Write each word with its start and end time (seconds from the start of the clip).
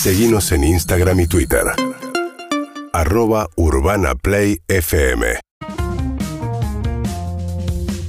Seguimos 0.00 0.50
en 0.52 0.64
Instagram 0.64 1.20
y 1.20 1.26
Twitter. 1.26 1.60
Arroba 2.90 3.50
Urbana 3.56 4.14
Play 4.14 4.62
FM. 4.66 5.38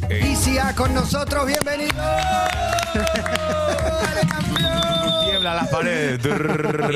ICA 0.09 0.73
con 0.73 0.93
nosotros, 0.93 1.45
bienvenido. 1.45 1.91
Dale, 2.93 4.21
campeón. 4.29 5.25
Tiembla 5.25 5.55
las 5.55 5.67
paredes. 5.67 6.25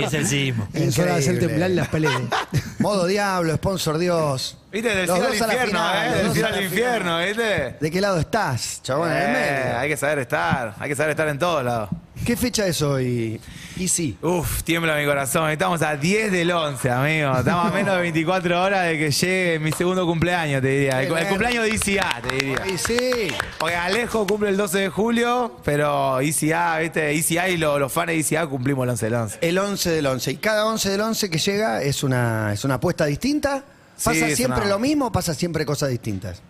Es 0.02 0.14
el 0.14 0.28
sismo. 0.28 0.70
Es 0.72 0.98
hora 0.98 1.16
de 1.16 1.20
hacer 1.20 1.40
temblar 1.40 1.72
las 1.72 1.90
paredes. 1.90 2.30
Modo 2.80 3.06
Diablo, 3.06 3.54
sponsor 3.56 3.98
Dios. 3.98 4.58
¿Viste? 4.72 4.96
Del 4.96 5.08
Los 5.08 5.18
cielo 5.18 5.30
al 5.30 5.38
dos 5.38 5.42
a 5.42 5.48
la 5.48 5.54
infierno, 5.56 5.80
final, 5.80 6.08
¿eh? 6.08 6.16
Del 6.16 6.26
dos 6.28 6.34
cielo 6.34 6.48
a 6.48 6.52
la 6.52 6.58
al 6.58 6.64
infierno, 6.64 7.20
¿viste? 7.20 7.76
¿De 7.82 7.92
qué 7.92 8.00
lado 8.00 8.18
estás, 8.18 8.82
chabón? 8.82 9.10
Eh, 9.12 9.74
hay 9.78 9.90
que 9.90 9.98
saber 9.98 10.20
estar, 10.20 10.74
hay 10.80 10.88
que 10.88 10.96
saber 10.96 11.10
estar 11.10 11.28
en 11.28 11.38
todos 11.38 11.66
lados. 11.66 11.90
¿Qué 12.26 12.36
fecha 12.36 12.66
es 12.66 12.82
hoy? 12.82 13.40
Y 13.78 13.88
sí. 13.88 14.18
Uf, 14.22 14.64
tiembla 14.64 14.98
mi 14.98 15.06
corazón. 15.06 15.50
Estamos 15.52 15.82
a 15.84 15.96
10 15.96 16.32
del 16.32 16.50
11, 16.52 16.90
amigo. 16.90 17.38
Estamos 17.38 17.68
a 17.68 17.72
menos 17.72 17.96
de 17.96 18.02
24 18.02 18.64
horas 18.64 18.88
de 18.88 18.98
que 18.98 19.12
llegue 19.12 19.60
mi 19.60 19.72
segundo 19.72 20.06
cumpleaños, 20.08 20.62
te 20.62 20.68
diría. 20.70 21.04
El, 21.04 21.16
el 21.16 21.28
cumpleaños 21.28 21.64
de 21.66 21.70
ICA, 21.76 22.22
te 22.28 22.36
diría. 22.36 22.66
Y 22.68 22.78
sí. 22.80 23.28
Porque 23.60 23.76
Alejo 23.76 24.26
cumple 24.26 24.50
el 24.50 24.58
12 24.58 24.78
de 24.80 24.90
julio, 24.90 25.60
pero 25.64 26.20
ICA, 26.22 26.80
¿viste? 26.80 27.14
ICA 27.14 27.50
y 27.50 27.58
lo- 27.58 27.78
los 27.78 27.92
fans 27.94 28.08
de 28.08 28.16
ICA 28.18 28.48
cumplimos 28.48 28.84
el 28.86 28.90
11 28.92 29.06
del 29.06 29.14
11. 29.16 29.38
El 29.42 29.58
11 29.60 29.90
del 29.92 30.08
11. 30.08 30.32
Y 30.32 30.38
cada 30.38 30.66
11 30.66 30.90
del 30.90 31.02
11 31.02 31.30
que 31.30 31.38
llega 31.38 31.84
es 31.84 32.02
una, 32.04 32.54
es 32.54 32.64
una 32.66 32.76
apuesta 32.76 33.06
distinta. 33.06 33.64
Sí, 33.98 34.06
¿Pasa 34.06 34.28
es 34.28 34.36
siempre 34.36 34.62
una- 34.62 34.70
lo 34.72 34.80
mismo 34.80 35.06
o 35.08 35.12
pasa 35.12 35.34
siempre 35.36 35.64
cosas 35.66 35.90
distintas? 35.90 36.42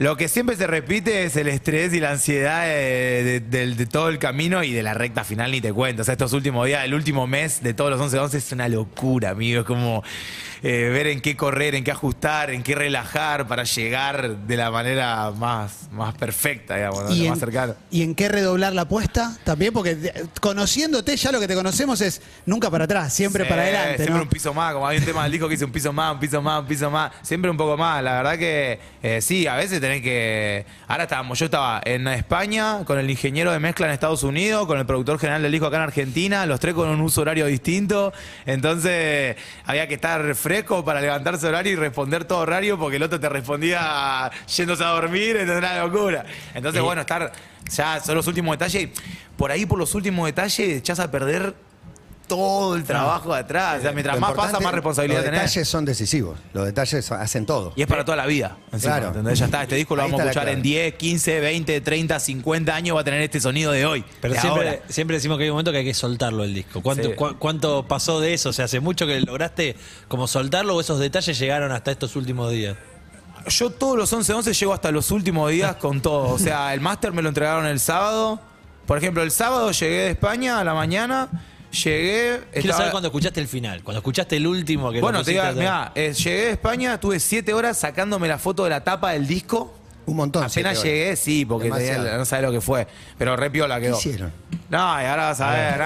Lo 0.00 0.16
que 0.16 0.28
siempre 0.28 0.56
se 0.56 0.66
repite 0.66 1.24
es 1.24 1.36
el 1.36 1.46
estrés 1.46 1.92
y 1.92 2.00
la 2.00 2.12
ansiedad 2.12 2.64
de, 2.64 3.40
de- 3.46 3.84
todo 3.86 4.08
el 4.08 4.18
camino 4.18 4.64
y 4.64 4.72
de 4.72 4.82
la 4.82 4.94
recta 4.94 5.24
final, 5.24 5.50
ni 5.50 5.60
te 5.60 5.74
cuento. 5.74 6.00
O 6.00 6.04
sea, 6.06 6.12
estos 6.12 6.32
últimos 6.32 6.66
días, 6.66 6.86
el 6.86 6.94
último 6.94 7.26
mes 7.26 7.62
de 7.62 7.74
todos 7.74 7.90
los 7.90 8.10
11-11 8.10 8.34
es 8.34 8.52
una 8.52 8.66
locura, 8.68 9.28
amigo. 9.28 9.60
Es 9.60 9.66
como 9.66 10.02
eh, 10.62 10.88
ver 10.90 11.06
en 11.08 11.20
qué 11.20 11.36
correr, 11.36 11.74
en 11.74 11.84
qué 11.84 11.90
ajustar, 11.90 12.50
en 12.50 12.62
qué 12.62 12.74
relajar 12.74 13.46
para 13.46 13.64
llegar 13.64 14.38
de 14.46 14.56
la 14.56 14.70
manera 14.70 15.32
más, 15.32 15.90
más 15.92 16.14
perfecta, 16.14 16.76
digamos, 16.76 17.04
¿no? 17.04 17.10
¿Y 17.14 17.18
lo 17.18 17.24
en, 17.24 17.30
más 17.30 17.38
cercano. 17.38 17.74
¿Y 17.90 18.02
en 18.02 18.14
qué 18.14 18.30
redoblar 18.30 18.72
la 18.72 18.82
apuesta? 18.82 19.36
También, 19.44 19.74
porque 19.74 20.12
conociéndote 20.40 21.14
ya 21.14 21.30
lo 21.30 21.40
que 21.40 21.46
te 21.48 21.54
conocemos 21.54 22.00
es 22.00 22.22
nunca 22.46 22.70
para 22.70 22.84
atrás, 22.84 23.12
siempre 23.12 23.44
Sí, 23.44 23.50
para 23.50 23.62
adelante. 23.62 23.96
Siempre 23.96 24.16
¿no? 24.16 24.22
un 24.22 24.28
piso 24.30 24.54
más, 24.54 24.72
como 24.72 24.86
hay 24.86 24.96
un 24.96 25.04
tema 25.04 25.24
del 25.24 25.32
disco 25.32 25.46
que 25.46 25.54
dice 25.56 25.66
un 25.66 25.72
piso 25.72 25.92
más, 25.92 26.14
un 26.14 26.20
piso 26.20 26.40
más, 26.40 26.62
un 26.62 26.66
piso 26.66 26.90
más. 26.90 27.12
Siempre 27.22 27.50
un 27.50 27.58
poco 27.58 27.76
más. 27.76 28.02
La 28.02 28.14
verdad 28.14 28.38
que 28.38 28.78
eh, 29.02 29.20
sí, 29.20 29.46
a 29.46 29.56
veces 29.56 29.78
que. 30.00 30.64
Ahora 30.86 31.04
estábamos, 31.04 31.38
yo 31.38 31.46
estaba 31.46 31.80
en 31.84 32.06
España 32.08 32.84
con 32.84 32.98
el 32.98 33.10
ingeniero 33.10 33.50
de 33.50 33.58
mezcla 33.58 33.86
en 33.86 33.92
Estados 33.92 34.22
Unidos, 34.22 34.66
con 34.66 34.78
el 34.78 34.86
productor 34.86 35.18
general 35.18 35.42
del 35.42 35.50
disco 35.50 35.66
acá 35.66 35.78
en 35.78 35.82
Argentina, 35.82 36.46
los 36.46 36.60
tres 36.60 36.74
con 36.74 36.88
un 36.88 37.00
uso 37.00 37.22
horario 37.22 37.46
distinto. 37.46 38.12
Entonces 38.46 39.36
había 39.64 39.88
que 39.88 39.94
estar 39.94 40.34
fresco 40.34 40.84
para 40.84 41.00
levantarse 41.00 41.46
horario 41.46 41.72
y 41.72 41.76
responder 41.76 42.24
todo 42.24 42.38
horario 42.38 42.78
porque 42.78 42.96
el 42.96 43.02
otro 43.02 43.18
te 43.18 43.28
respondía 43.28 44.30
yéndose 44.56 44.84
a 44.84 44.88
dormir, 44.88 45.36
entonces 45.36 45.58
una 45.58 45.84
locura. 45.84 46.24
Entonces, 46.54 46.82
bueno, 46.82 47.00
estar 47.00 47.32
ya 47.70 48.00
son 48.00 48.14
los 48.14 48.26
últimos 48.26 48.58
detalles. 48.58 48.90
Por 49.36 49.50
ahí, 49.50 49.66
por 49.66 49.78
los 49.78 49.94
últimos 49.94 50.26
detalles, 50.26 50.78
echás 50.78 51.00
a 51.00 51.10
perder 51.10 51.54
todo 52.36 52.76
el 52.76 52.84
trabajo 52.84 53.34
de 53.34 53.40
atrás. 53.40 53.78
O 53.78 53.82
sea, 53.82 53.92
mientras 53.92 54.14
Lo 54.16 54.20
más 54.20 54.30
pasa, 54.30 54.40
importante, 54.42 54.64
más 54.64 54.74
responsabilidad 54.74 55.18
Los 55.18 55.24
tenés. 55.26 55.40
detalles 55.42 55.68
son 55.68 55.84
decisivos. 55.84 56.38
Los 56.54 56.64
detalles 56.64 57.12
hacen 57.12 57.44
todo. 57.46 57.72
Y 57.76 57.82
es 57.82 57.86
para 57.86 58.04
toda 58.04 58.16
la 58.16 58.26
vida. 58.26 58.56
encima, 58.72 58.94
Claro. 58.94 59.08
¿entendés? 59.08 59.38
Ya 59.38 59.44
está, 59.46 59.62
este 59.62 59.74
disco 59.74 59.96
lo 59.96 60.02
Ahí 60.02 60.08
vamos 60.08 60.20
a 60.20 60.30
está 60.30 60.44
la 60.44 60.50
escuchar 60.52 60.56
en 60.56 60.62
clave. 60.62 60.82
10, 60.84 60.94
15, 60.94 61.40
20, 61.40 61.80
30, 61.82 62.20
50 62.20 62.74
años, 62.74 62.96
va 62.96 63.00
a 63.00 63.04
tener 63.04 63.20
este 63.20 63.40
sonido 63.40 63.72
de 63.72 63.84
hoy. 63.84 64.04
Pero 64.20 64.34
de 64.34 64.40
siempre, 64.40 64.68
ahora. 64.68 64.82
siempre 64.88 65.16
decimos 65.16 65.36
que 65.38 65.44
hay 65.44 65.50
un 65.50 65.54
momento 65.54 65.72
que 65.72 65.78
hay 65.78 65.84
que 65.84 65.94
soltarlo 65.94 66.44
el 66.44 66.54
disco. 66.54 66.80
¿Cuánto, 66.82 67.08
Sí. 67.10 67.14
cua- 67.16 67.36
¿Cuánto 67.38 67.86
pasó 67.86 68.20
de 68.20 68.32
eso? 68.34 68.48
O 68.48 68.52
sea, 68.52 68.64
hace 68.66 68.80
mucho 68.80 69.06
que 69.06 69.20
lograste 69.20 69.76
como 70.08 70.26
soltarlo 70.28 70.76
o 70.76 70.80
esos 70.80 70.98
detalles 70.98 71.38
llegaron 71.38 71.72
hasta 71.72 71.90
estos 71.90 72.16
últimos 72.16 72.50
días. 72.52 72.76
Yo 73.48 73.70
todos 73.70 73.96
los 73.96 74.12
11-11 74.12 74.52
llego 74.52 74.72
hasta 74.74 74.90
los 74.90 75.10
últimos 75.10 75.50
días 75.50 75.76
con 75.76 76.00
todo. 76.02 76.28
O 76.28 76.38
sea, 76.38 76.72
el 76.74 76.80
máster 76.80 77.12
me 77.12 77.22
lo 77.22 77.28
entregaron 77.30 77.66
el 77.66 77.80
sábado. 77.80 78.38
Por 78.86 78.98
ejemplo, 78.98 79.22
el 79.22 79.30
sábado 79.30 79.70
llegué 79.70 79.96
de 80.02 80.10
España 80.10 80.60
a 80.60 80.64
la 80.64 80.74
mañana. 80.74 81.28
Llegué. 81.72 82.40
Quiero 82.52 82.60
estaba- 82.60 82.76
saber 82.78 82.90
cuando 82.90 83.08
escuchaste 83.08 83.40
el 83.40 83.48
final, 83.48 83.82
cuando 83.82 83.98
escuchaste 83.98 84.36
el 84.36 84.46
último 84.46 84.90
que 84.90 85.00
Bueno, 85.00 85.22
te 85.22 85.30
digo, 85.32 85.42
mirá, 85.54 85.92
eh, 85.94 86.12
llegué 86.12 86.44
de 86.46 86.50
España, 86.52 86.98
tuve 86.98 87.20
7 87.20 87.54
horas 87.54 87.78
sacándome 87.78 88.26
la 88.28 88.38
foto 88.38 88.64
de 88.64 88.70
la 88.70 88.82
tapa 88.82 89.12
del 89.12 89.26
disco. 89.26 89.76
Un 90.06 90.16
montón. 90.16 90.42
Apenas 90.42 90.78
siete 90.80 90.88
llegué, 90.88 91.06
horas. 91.08 91.18
sí, 91.20 91.44
porque 91.44 91.70
tenía- 91.70 92.16
no 92.16 92.24
sabes 92.24 92.44
lo 92.44 92.50
que 92.50 92.60
fue. 92.60 92.88
Pero 93.16 93.36
re 93.36 93.48
piola 93.50 93.76
¿Qué 93.76 93.82
quedó. 93.86 93.98
hicieron? 93.98 94.32
No, 94.68 94.78
y 95.00 95.04
ahora 95.04 95.24
vas 95.26 95.40
a 95.40 95.50
ver. 95.52 95.80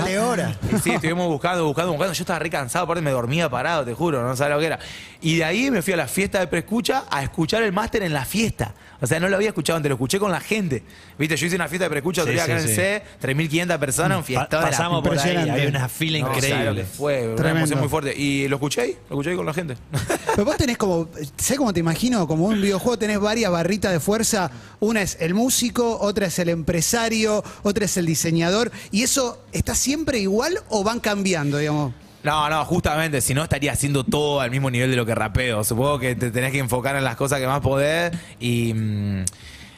Siete 0.00 0.18
horas. 0.18 0.56
Sí, 0.82 0.90
estuvimos 0.92 1.26
buscando, 1.28 1.66
buscando, 1.66 1.92
buscando. 1.92 2.14
Yo 2.14 2.22
estaba 2.22 2.38
re 2.38 2.48
cansado, 2.48 2.84
aparte 2.84 3.02
me 3.02 3.10
dormía 3.10 3.50
parado, 3.50 3.84
te 3.84 3.92
juro, 3.92 4.22
no 4.26 4.34
sabes 4.36 4.54
lo 4.54 4.60
que 4.60 4.66
era. 4.66 4.78
Y 5.20 5.36
de 5.36 5.44
ahí 5.44 5.70
me 5.70 5.82
fui 5.82 5.92
a 5.92 5.96
la 5.96 6.06
fiesta 6.08 6.38
de 6.40 6.46
preescucha 6.46 7.04
a 7.10 7.22
escuchar 7.22 7.62
el 7.62 7.72
máster 7.72 8.02
en 8.02 8.14
la 8.14 8.24
fiesta. 8.24 8.72
O 9.02 9.06
sea, 9.06 9.18
no 9.18 9.28
lo 9.28 9.36
había 9.36 9.48
escuchado 9.48 9.76
antes, 9.78 9.88
lo 9.88 9.94
escuché 9.94 10.18
con 10.18 10.30
la 10.30 10.40
gente. 10.40 10.82
Viste, 11.18 11.36
yo 11.36 11.46
hice 11.46 11.56
una 11.56 11.68
fiesta 11.68 11.84
de 11.86 11.90
preescucha 11.90 12.22
otro 12.22 12.32
Sí, 12.32 12.34
día 12.34 12.44
acá 12.44 12.58
sí, 12.60 12.64
en 12.64 12.70
el 12.70 13.02
sí. 13.02 13.06
C, 13.20 13.28
3.500 13.66 13.78
personas, 13.78 14.16
un 14.18 14.22
Pa- 14.22 14.26
fiestón. 14.26 14.60
de 14.60 14.64
la 14.66 14.70
pasamos 14.70 15.02
por 15.02 15.18
ahí, 15.18 15.36
había 15.36 15.68
una 15.68 15.88
fila 15.88 16.18
no, 16.18 16.26
increíble. 16.28 16.50
¿sabes 16.50 16.66
lo 16.66 16.74
que 16.74 16.84
fue, 16.84 17.34
una 17.34 17.50
emoción 17.50 17.78
muy 17.80 17.88
fuerte. 17.88 18.14
Y 18.16 18.46
lo 18.48 18.56
escuché 18.56 18.80
ahí, 18.82 18.96
lo 19.08 19.16
escuché 19.16 19.30
ahí 19.30 19.36
con 19.36 19.46
la 19.46 19.54
gente. 19.54 19.76
Pero 20.34 20.44
vos 20.44 20.56
tenés 20.56 20.76
como, 20.76 21.08
sé 21.36 21.56
cómo 21.56 21.72
te 21.72 21.80
imagino, 21.80 22.26
como 22.26 22.46
un 22.46 22.60
videojuego 22.60 22.98
tenés 22.98 23.18
varias 23.20 23.50
barritas 23.50 23.92
de 23.92 24.00
fuerza. 24.00 24.50
Una 24.80 25.02
es 25.02 25.16
el 25.20 25.34
músico, 25.34 25.98
otra 26.00 26.26
es 26.26 26.38
el 26.38 26.48
empresario, 26.50 27.42
otra 27.62 27.84
es 27.86 27.96
el 27.96 28.06
diseñador. 28.06 28.70
¿Y 28.90 29.02
eso 29.02 29.42
está 29.52 29.74
siempre 29.74 30.18
igual 30.18 30.58
o 30.68 30.84
van 30.84 31.00
cambiando, 31.00 31.58
digamos? 31.58 31.92
No, 32.22 32.50
no, 32.50 32.64
justamente, 32.66 33.20
si 33.20 33.32
no 33.32 33.42
estaría 33.42 33.72
haciendo 33.72 34.04
todo 34.04 34.40
al 34.40 34.50
mismo 34.50 34.70
nivel 34.70 34.90
de 34.90 34.96
lo 34.96 35.06
que 35.06 35.14
rapeo. 35.14 35.64
Supongo 35.64 35.98
que 35.98 36.14
te 36.14 36.30
tenés 36.30 36.52
que 36.52 36.58
enfocar 36.58 36.96
en 36.96 37.04
las 37.04 37.16
cosas 37.16 37.40
que 37.40 37.46
más 37.46 37.60
podés 37.60 38.12
y 38.38 38.74
mm, 38.74 39.24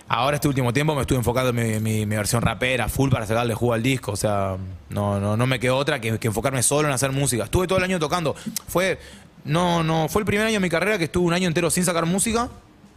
ahora 0.09 0.37
este 0.37 0.49
último 0.49 0.73
tiempo 0.73 0.95
me 0.95 1.03
estuve 1.03 1.19
enfocando 1.19 1.51
en 1.61 1.83
mi, 1.83 2.05
versión 2.05 2.43
rapera, 2.43 2.89
full 2.89 3.11
para 3.11 3.27
sacarle 3.27 3.55
jugo 3.55 3.75
al 3.75 3.83
disco. 3.83 4.13
O 4.13 4.17
sea, 4.17 4.57
no, 4.91 5.21
no, 5.21 5.37
no 5.37 5.47
me 5.47 5.61
quedó 5.61 5.77
otra 5.77 6.01
que, 6.01 6.19
que 6.19 6.29
enfocarme 6.29 6.63
solo 6.65 6.89
en 6.89 6.95
hacer 6.95 7.13
música. 7.13 7.45
Estuve 7.45 7.69
todo 7.69 7.79
el 7.79 7.85
año 7.85 8.01
tocando. 8.01 8.35
Fue, 8.67 8.99
no, 9.45 9.85
no, 9.85 10.09
fue 10.09 10.23
el 10.23 10.27
primer 10.27 10.47
año 10.47 10.55
de 10.55 10.61
mi 10.61 10.71
carrera 10.71 10.99
que 10.99 11.05
estuve 11.05 11.25
un 11.25 11.33
año 11.33 11.47
entero 11.47 11.71
sin 11.71 11.85
sacar 11.85 12.07
música. 12.07 12.49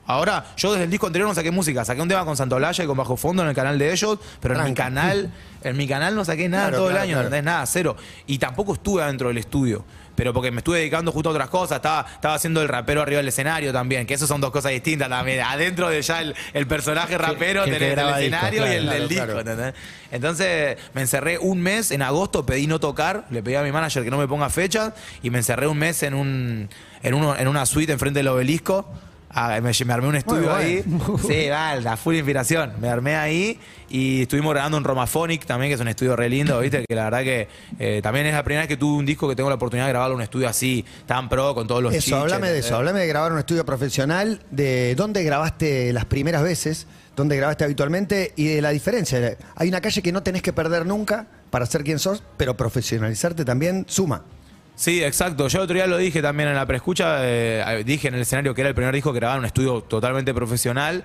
Ahora, 0.08 0.46
yo 0.58 0.72
desde 0.72 0.86
el 0.86 0.92
disco 0.92 1.08
anterior 1.08 1.28
no 1.28 1.36
saqué 1.36 1.52
música, 1.52 1.84
saqué 1.84 2.02
un 2.02 2.08
tema 2.08 2.26
con 2.26 2.38
Santolaya 2.38 2.84
y 2.84 2.88
con 2.88 2.98
Bajo 2.98 3.18
Fondo 3.18 3.42
en 3.42 3.50
el 3.50 3.56
canal 3.56 3.80
de 3.80 3.92
ellos, 3.92 4.20
pero 4.40 4.60
en 4.60 4.64
mi 4.64 4.74
canal, 4.74 5.32
en 5.64 5.78
mi 5.78 5.88
canal 5.88 6.16
no 6.16 6.24
saqué 6.24 6.48
nada 6.48 6.70
Claro, 6.70 6.78
todo 6.78 6.88
claro, 6.90 7.04
el 7.04 7.10
año, 7.10 7.14
claro. 7.16 7.28
¿entendés? 7.28 7.46
nada, 7.46 7.66
cero. 7.66 7.96
Y 8.28 8.38
tampoco 8.38 8.74
estuve 8.74 9.02
adentro 9.02 9.30
del 9.30 9.38
estudio. 9.40 9.84
Pero 10.16 10.34
porque 10.34 10.50
me 10.50 10.60
estuve 10.60 10.80
dedicando 10.80 11.12
justo 11.12 11.30
a 11.30 11.32
otras 11.34 11.50
cosas, 11.50 11.78
estaba, 11.78 12.06
estaba 12.10 12.36
haciendo 12.36 12.62
el 12.62 12.70
rapero 12.70 13.02
arriba 13.02 13.18
del 13.18 13.28
escenario 13.28 13.74
también, 13.74 14.08
que 14.08 14.14
eso 14.14 14.26
son 14.28 14.40
dos 14.40 14.52
cosas 14.52 14.72
distintas 14.72 15.10
también. 15.10 15.42
Adentro 15.42 15.90
de 15.90 16.02
ya 16.02 16.22
el, 16.22 16.36
el 16.54 16.68
personaje 16.68 17.18
rapero 17.18 17.64
que 17.66 17.72
el 17.72 17.74
que 17.76 17.80
tenés 17.80 17.90
el 17.90 17.96
graba 17.96 18.18
discos, 18.18 18.44
escenario 18.44 18.66
y 18.66 18.76
el 18.76 18.86
del 18.86 18.96
claro, 18.96 19.08
disco, 19.08 19.26
claro. 19.26 19.40
¿entendés? 19.40 19.74
Entonces 20.12 20.78
me 20.94 21.02
encerré 21.02 21.38
un 21.38 21.62
mes, 21.62 21.92
en 21.92 22.02
agosto 22.02 22.46
pedí 22.46 22.66
no 22.66 22.80
tocar, 22.80 23.26
le 23.30 23.44
pedí 23.44 23.56
a 23.56 23.64
mi 23.64 23.74
manager 23.74 24.04
que 24.04 24.12
no 24.12 24.18
me 24.18 24.28
ponga 24.28 24.50
fecha 24.50 24.94
y 25.22 25.30
me 25.32 25.40
encerré 25.40 25.68
un 25.68 25.78
mes 25.78 26.02
en 26.04 26.14
un 26.14 26.70
en, 27.04 27.14
uno, 27.14 27.36
en 27.36 27.48
una 27.48 27.66
suite 27.66 27.92
enfrente 27.92 28.20
del 28.20 28.30
obelisco. 28.30 28.90
Ah, 29.38 29.60
me, 29.62 29.72
me 29.86 29.94
armé 29.94 30.08
un 30.08 30.16
estudio 30.16 30.44
bueno. 30.44 30.56
ahí. 30.56 30.84
Sí, 31.28 31.50
vale, 31.50 31.82
la 31.82 31.98
full 31.98 32.16
inspiración. 32.16 32.72
Me 32.80 32.88
armé 32.88 33.18
ahí 33.18 33.60
y 33.90 34.22
estuvimos 34.22 34.54
grabando 34.54 34.78
un 34.78 34.86
Romaphonic 34.86 35.46
también, 35.46 35.70
que 35.70 35.76
es 35.76 35.82
un 35.82 35.90
estudio 35.90 36.16
re 36.16 36.30
lindo, 36.30 36.58
¿viste? 36.62 36.86
Que 36.88 36.96
la 36.96 37.04
verdad 37.04 37.24
que 37.24 37.50
eh, 37.78 38.00
también 38.02 38.28
es 38.28 38.34
la 38.34 38.44
primera 38.46 38.62
vez 38.62 38.70
que 38.70 38.78
tuve 38.78 38.98
un 38.98 39.06
disco 39.06 39.28
que 39.28 39.36
tengo 39.36 39.50
la 39.50 39.56
oportunidad 39.56 39.88
de 39.88 39.92
grabarlo 39.92 40.14
en 40.14 40.20
un 40.20 40.24
estudio 40.24 40.48
así, 40.48 40.86
tan 41.06 41.28
pro, 41.28 41.54
con 41.54 41.68
todos 41.68 41.84
los 41.84 41.94
Eso, 41.94 42.06
chiches, 42.06 42.22
háblame 42.22 42.50
de 42.50 42.60
eso. 42.60 42.78
Háblame 42.78 43.02
de 43.02 43.08
grabar 43.08 43.34
un 43.34 43.40
estudio 43.40 43.66
profesional, 43.66 44.42
de 44.52 44.96
dónde 44.96 45.22
grabaste 45.24 45.92
las 45.92 46.06
primeras 46.06 46.42
veces, 46.42 46.88
dónde 47.18 47.36
grabaste 47.36 47.66
habitualmente 47.66 48.32
y 48.38 48.48
de 48.48 48.62
la 48.62 48.70
diferencia. 48.70 49.38
Hay 49.56 49.68
una 49.68 49.82
calle 49.82 50.02
que 50.02 50.14
no 50.14 50.24
tenés 50.24 50.44
que 50.44 50.54
perder 50.54 50.86
nunca 50.86 51.28
para 51.50 51.66
ser 51.66 51.84
quien 51.84 52.00
sos, 52.00 52.24
pero 52.38 52.56
profesionalizarte 52.56 53.44
también 53.44 53.86
suma. 53.90 54.24
Sí, 54.76 55.04
exacto. 55.04 55.48
Yo 55.48 55.60
el 55.60 55.64
otro 55.64 55.76
día 55.76 55.88
lo 55.88 55.98
dije 55.98 56.22
también 56.22 56.50
en 56.50 56.56
la 56.56 56.66
preescucha, 56.66 57.18
eh, 57.22 57.84
dije 57.86 58.08
en 58.10 58.16
el 58.16 58.22
escenario 58.22 58.54
que 58.54 58.62
era 58.62 58.70
el 58.70 58.76
primer 58.76 58.94
disco 58.94 59.14
que 59.14 59.20
grababa 59.20 59.38
en 59.38 59.40
un 59.40 59.46
estudio 59.46 59.82
totalmente 59.82 60.34
profesional. 60.34 61.04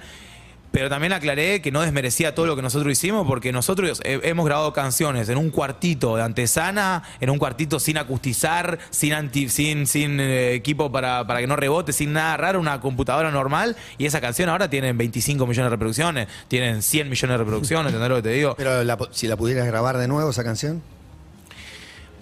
Pero 0.72 0.88
también 0.88 1.12
aclaré 1.12 1.60
que 1.60 1.72
no 1.72 1.80
desmerecía 1.80 2.32
todo 2.32 2.46
lo 2.46 2.54
que 2.54 2.62
nosotros 2.62 2.92
hicimos, 2.92 3.26
porque 3.26 3.50
nosotros 3.50 4.00
eh, 4.04 4.20
hemos 4.22 4.46
grabado 4.46 4.72
canciones 4.72 5.28
en 5.28 5.36
un 5.36 5.50
cuartito 5.50 6.14
de 6.14 6.22
antesana, 6.22 7.02
en 7.20 7.28
un 7.30 7.38
cuartito 7.38 7.80
sin 7.80 7.98
acustizar, 7.98 8.78
sin 8.90 9.12
anti- 9.14 9.48
sin, 9.48 9.88
sin 9.88 10.20
eh, 10.20 10.54
equipo 10.54 10.92
para, 10.92 11.26
para 11.26 11.40
que 11.40 11.48
no 11.48 11.56
rebote, 11.56 11.92
sin 11.92 12.12
nada 12.12 12.36
raro, 12.36 12.60
una 12.60 12.80
computadora 12.80 13.32
normal. 13.32 13.74
Y 13.98 14.06
esa 14.06 14.20
canción 14.20 14.48
ahora 14.48 14.70
tiene 14.70 14.92
25 14.92 15.44
millones 15.44 15.66
de 15.66 15.70
reproducciones, 15.70 16.28
tienen 16.46 16.82
100 16.82 17.10
millones 17.10 17.34
de 17.34 17.38
reproducciones, 17.38 17.86
¿entendés 17.92 18.08
lo 18.08 18.16
que 18.16 18.22
te 18.22 18.30
digo? 18.30 18.54
Pero 18.56 18.84
la 18.84 18.96
si 19.10 19.26
la 19.26 19.36
pudieras 19.36 19.66
grabar 19.66 19.98
de 19.98 20.06
nuevo 20.06 20.30
esa 20.30 20.44
canción. 20.44 20.82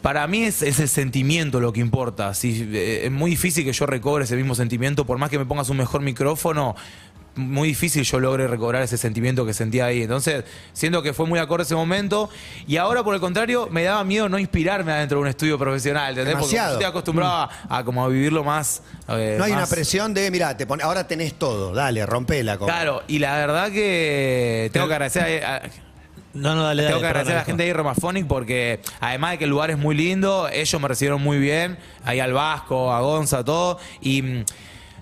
Para 0.03 0.27
mí 0.27 0.45
es, 0.45 0.63
es 0.63 0.79
el 0.81 0.89
sentimiento 0.89 1.61
lo 1.61 1.73
que 1.73 1.81
importa. 1.81 2.33
Si, 2.35 2.69
eh, 2.73 3.07
es 3.07 3.11
muy 3.11 3.31
difícil 3.31 3.65
que 3.65 3.73
yo 3.73 3.87
recobre 3.87 4.25
ese 4.25 4.37
mismo 4.37 4.55
sentimiento, 4.55 5.05
por 5.05 5.19
más 5.19 5.31
que 5.31 5.39
me 5.39 5.47
pongas 5.47 5.69
un 5.71 5.77
mejor 5.77 6.01
micrófono. 6.03 6.75
muy 7.35 7.69
difícil 7.69 8.03
yo 8.03 8.19
logre 8.19 8.49
recobrar 8.49 8.83
ese 8.83 8.99
sentimiento 8.99 9.47
que 9.47 9.55
sentía 9.55 9.85
ahí. 9.87 10.03
Entonces, 10.03 10.43
siento 10.73 11.03
que 11.03 11.13
fue 11.13 11.25
muy 11.25 11.39
acorde 11.39 11.63
ese 11.63 11.77
momento. 11.77 12.29
Y 12.67 12.79
ahora, 12.79 13.05
por 13.05 13.15
el 13.15 13.21
contrario, 13.21 13.69
me 13.71 13.85
daba 13.85 14.03
miedo 14.03 14.29
no 14.29 14.41
inspirarme 14.41 14.91
adentro 14.91 15.19
de 15.19 15.23
un 15.23 15.29
estudio 15.29 15.57
profesional, 15.57 16.11
¿entendés? 16.11 16.35
Porque 16.35 16.47
Demasiado. 16.57 16.71
yo 16.71 16.79
estoy 16.81 16.91
acostumbrado 16.91 17.33
a, 17.33 17.51
a 17.79 17.85
como 17.85 18.05
a 18.05 18.09
vivirlo 18.09 18.43
más. 18.43 18.83
eh, 19.09 19.37
No 19.39 19.45
hay 19.45 19.53
una 19.53 19.67
presión 19.69 20.13
de, 20.15 20.29
mira, 20.33 20.57
te 20.57 20.67
ahora 20.83 21.07
tenés 21.07 21.35
todo, 21.35 21.73
dale, 21.73 22.05
rompela. 22.07 22.59
como- 22.59 22.67
Claro, 22.73 23.05
y 23.07 23.21
la 23.21 23.37
verdad 23.37 23.71
que 23.71 24.69
tengo 24.73 24.89
que 24.89 24.95
agradecer 24.95 25.45
a- 25.45 25.57
a, 25.59 25.61
No, 26.35 26.55
no, 26.55 26.63
dale, 26.63 26.83
dale. 26.83 26.95
Tengo 26.95 27.01
que 27.01 27.07
agradecer 27.07 27.35
a 27.35 27.39
la 27.41 27.45
gente 27.45 27.65
de 27.65 27.73
Romaphonic 27.73 28.27
porque 28.27 28.81
además 29.01 29.33
de 29.33 29.39
que 29.39 29.45
el 29.45 29.51
lugar 29.51 29.71
es 29.71 29.79
muy 29.79 29.97
lindo, 29.97 30.49
ellos 30.49 30.81
me 30.81 30.89
recibieron 30.89 31.23
muy 31.23 31.39
bien, 31.39 31.79
ahí 32.05 32.21
al 32.21 32.33
Vasco, 32.33 32.93
a 32.93 33.01
Gonza, 33.01 33.45
todo, 33.45 33.79
y 34.01 34.23
mm, 34.23 34.45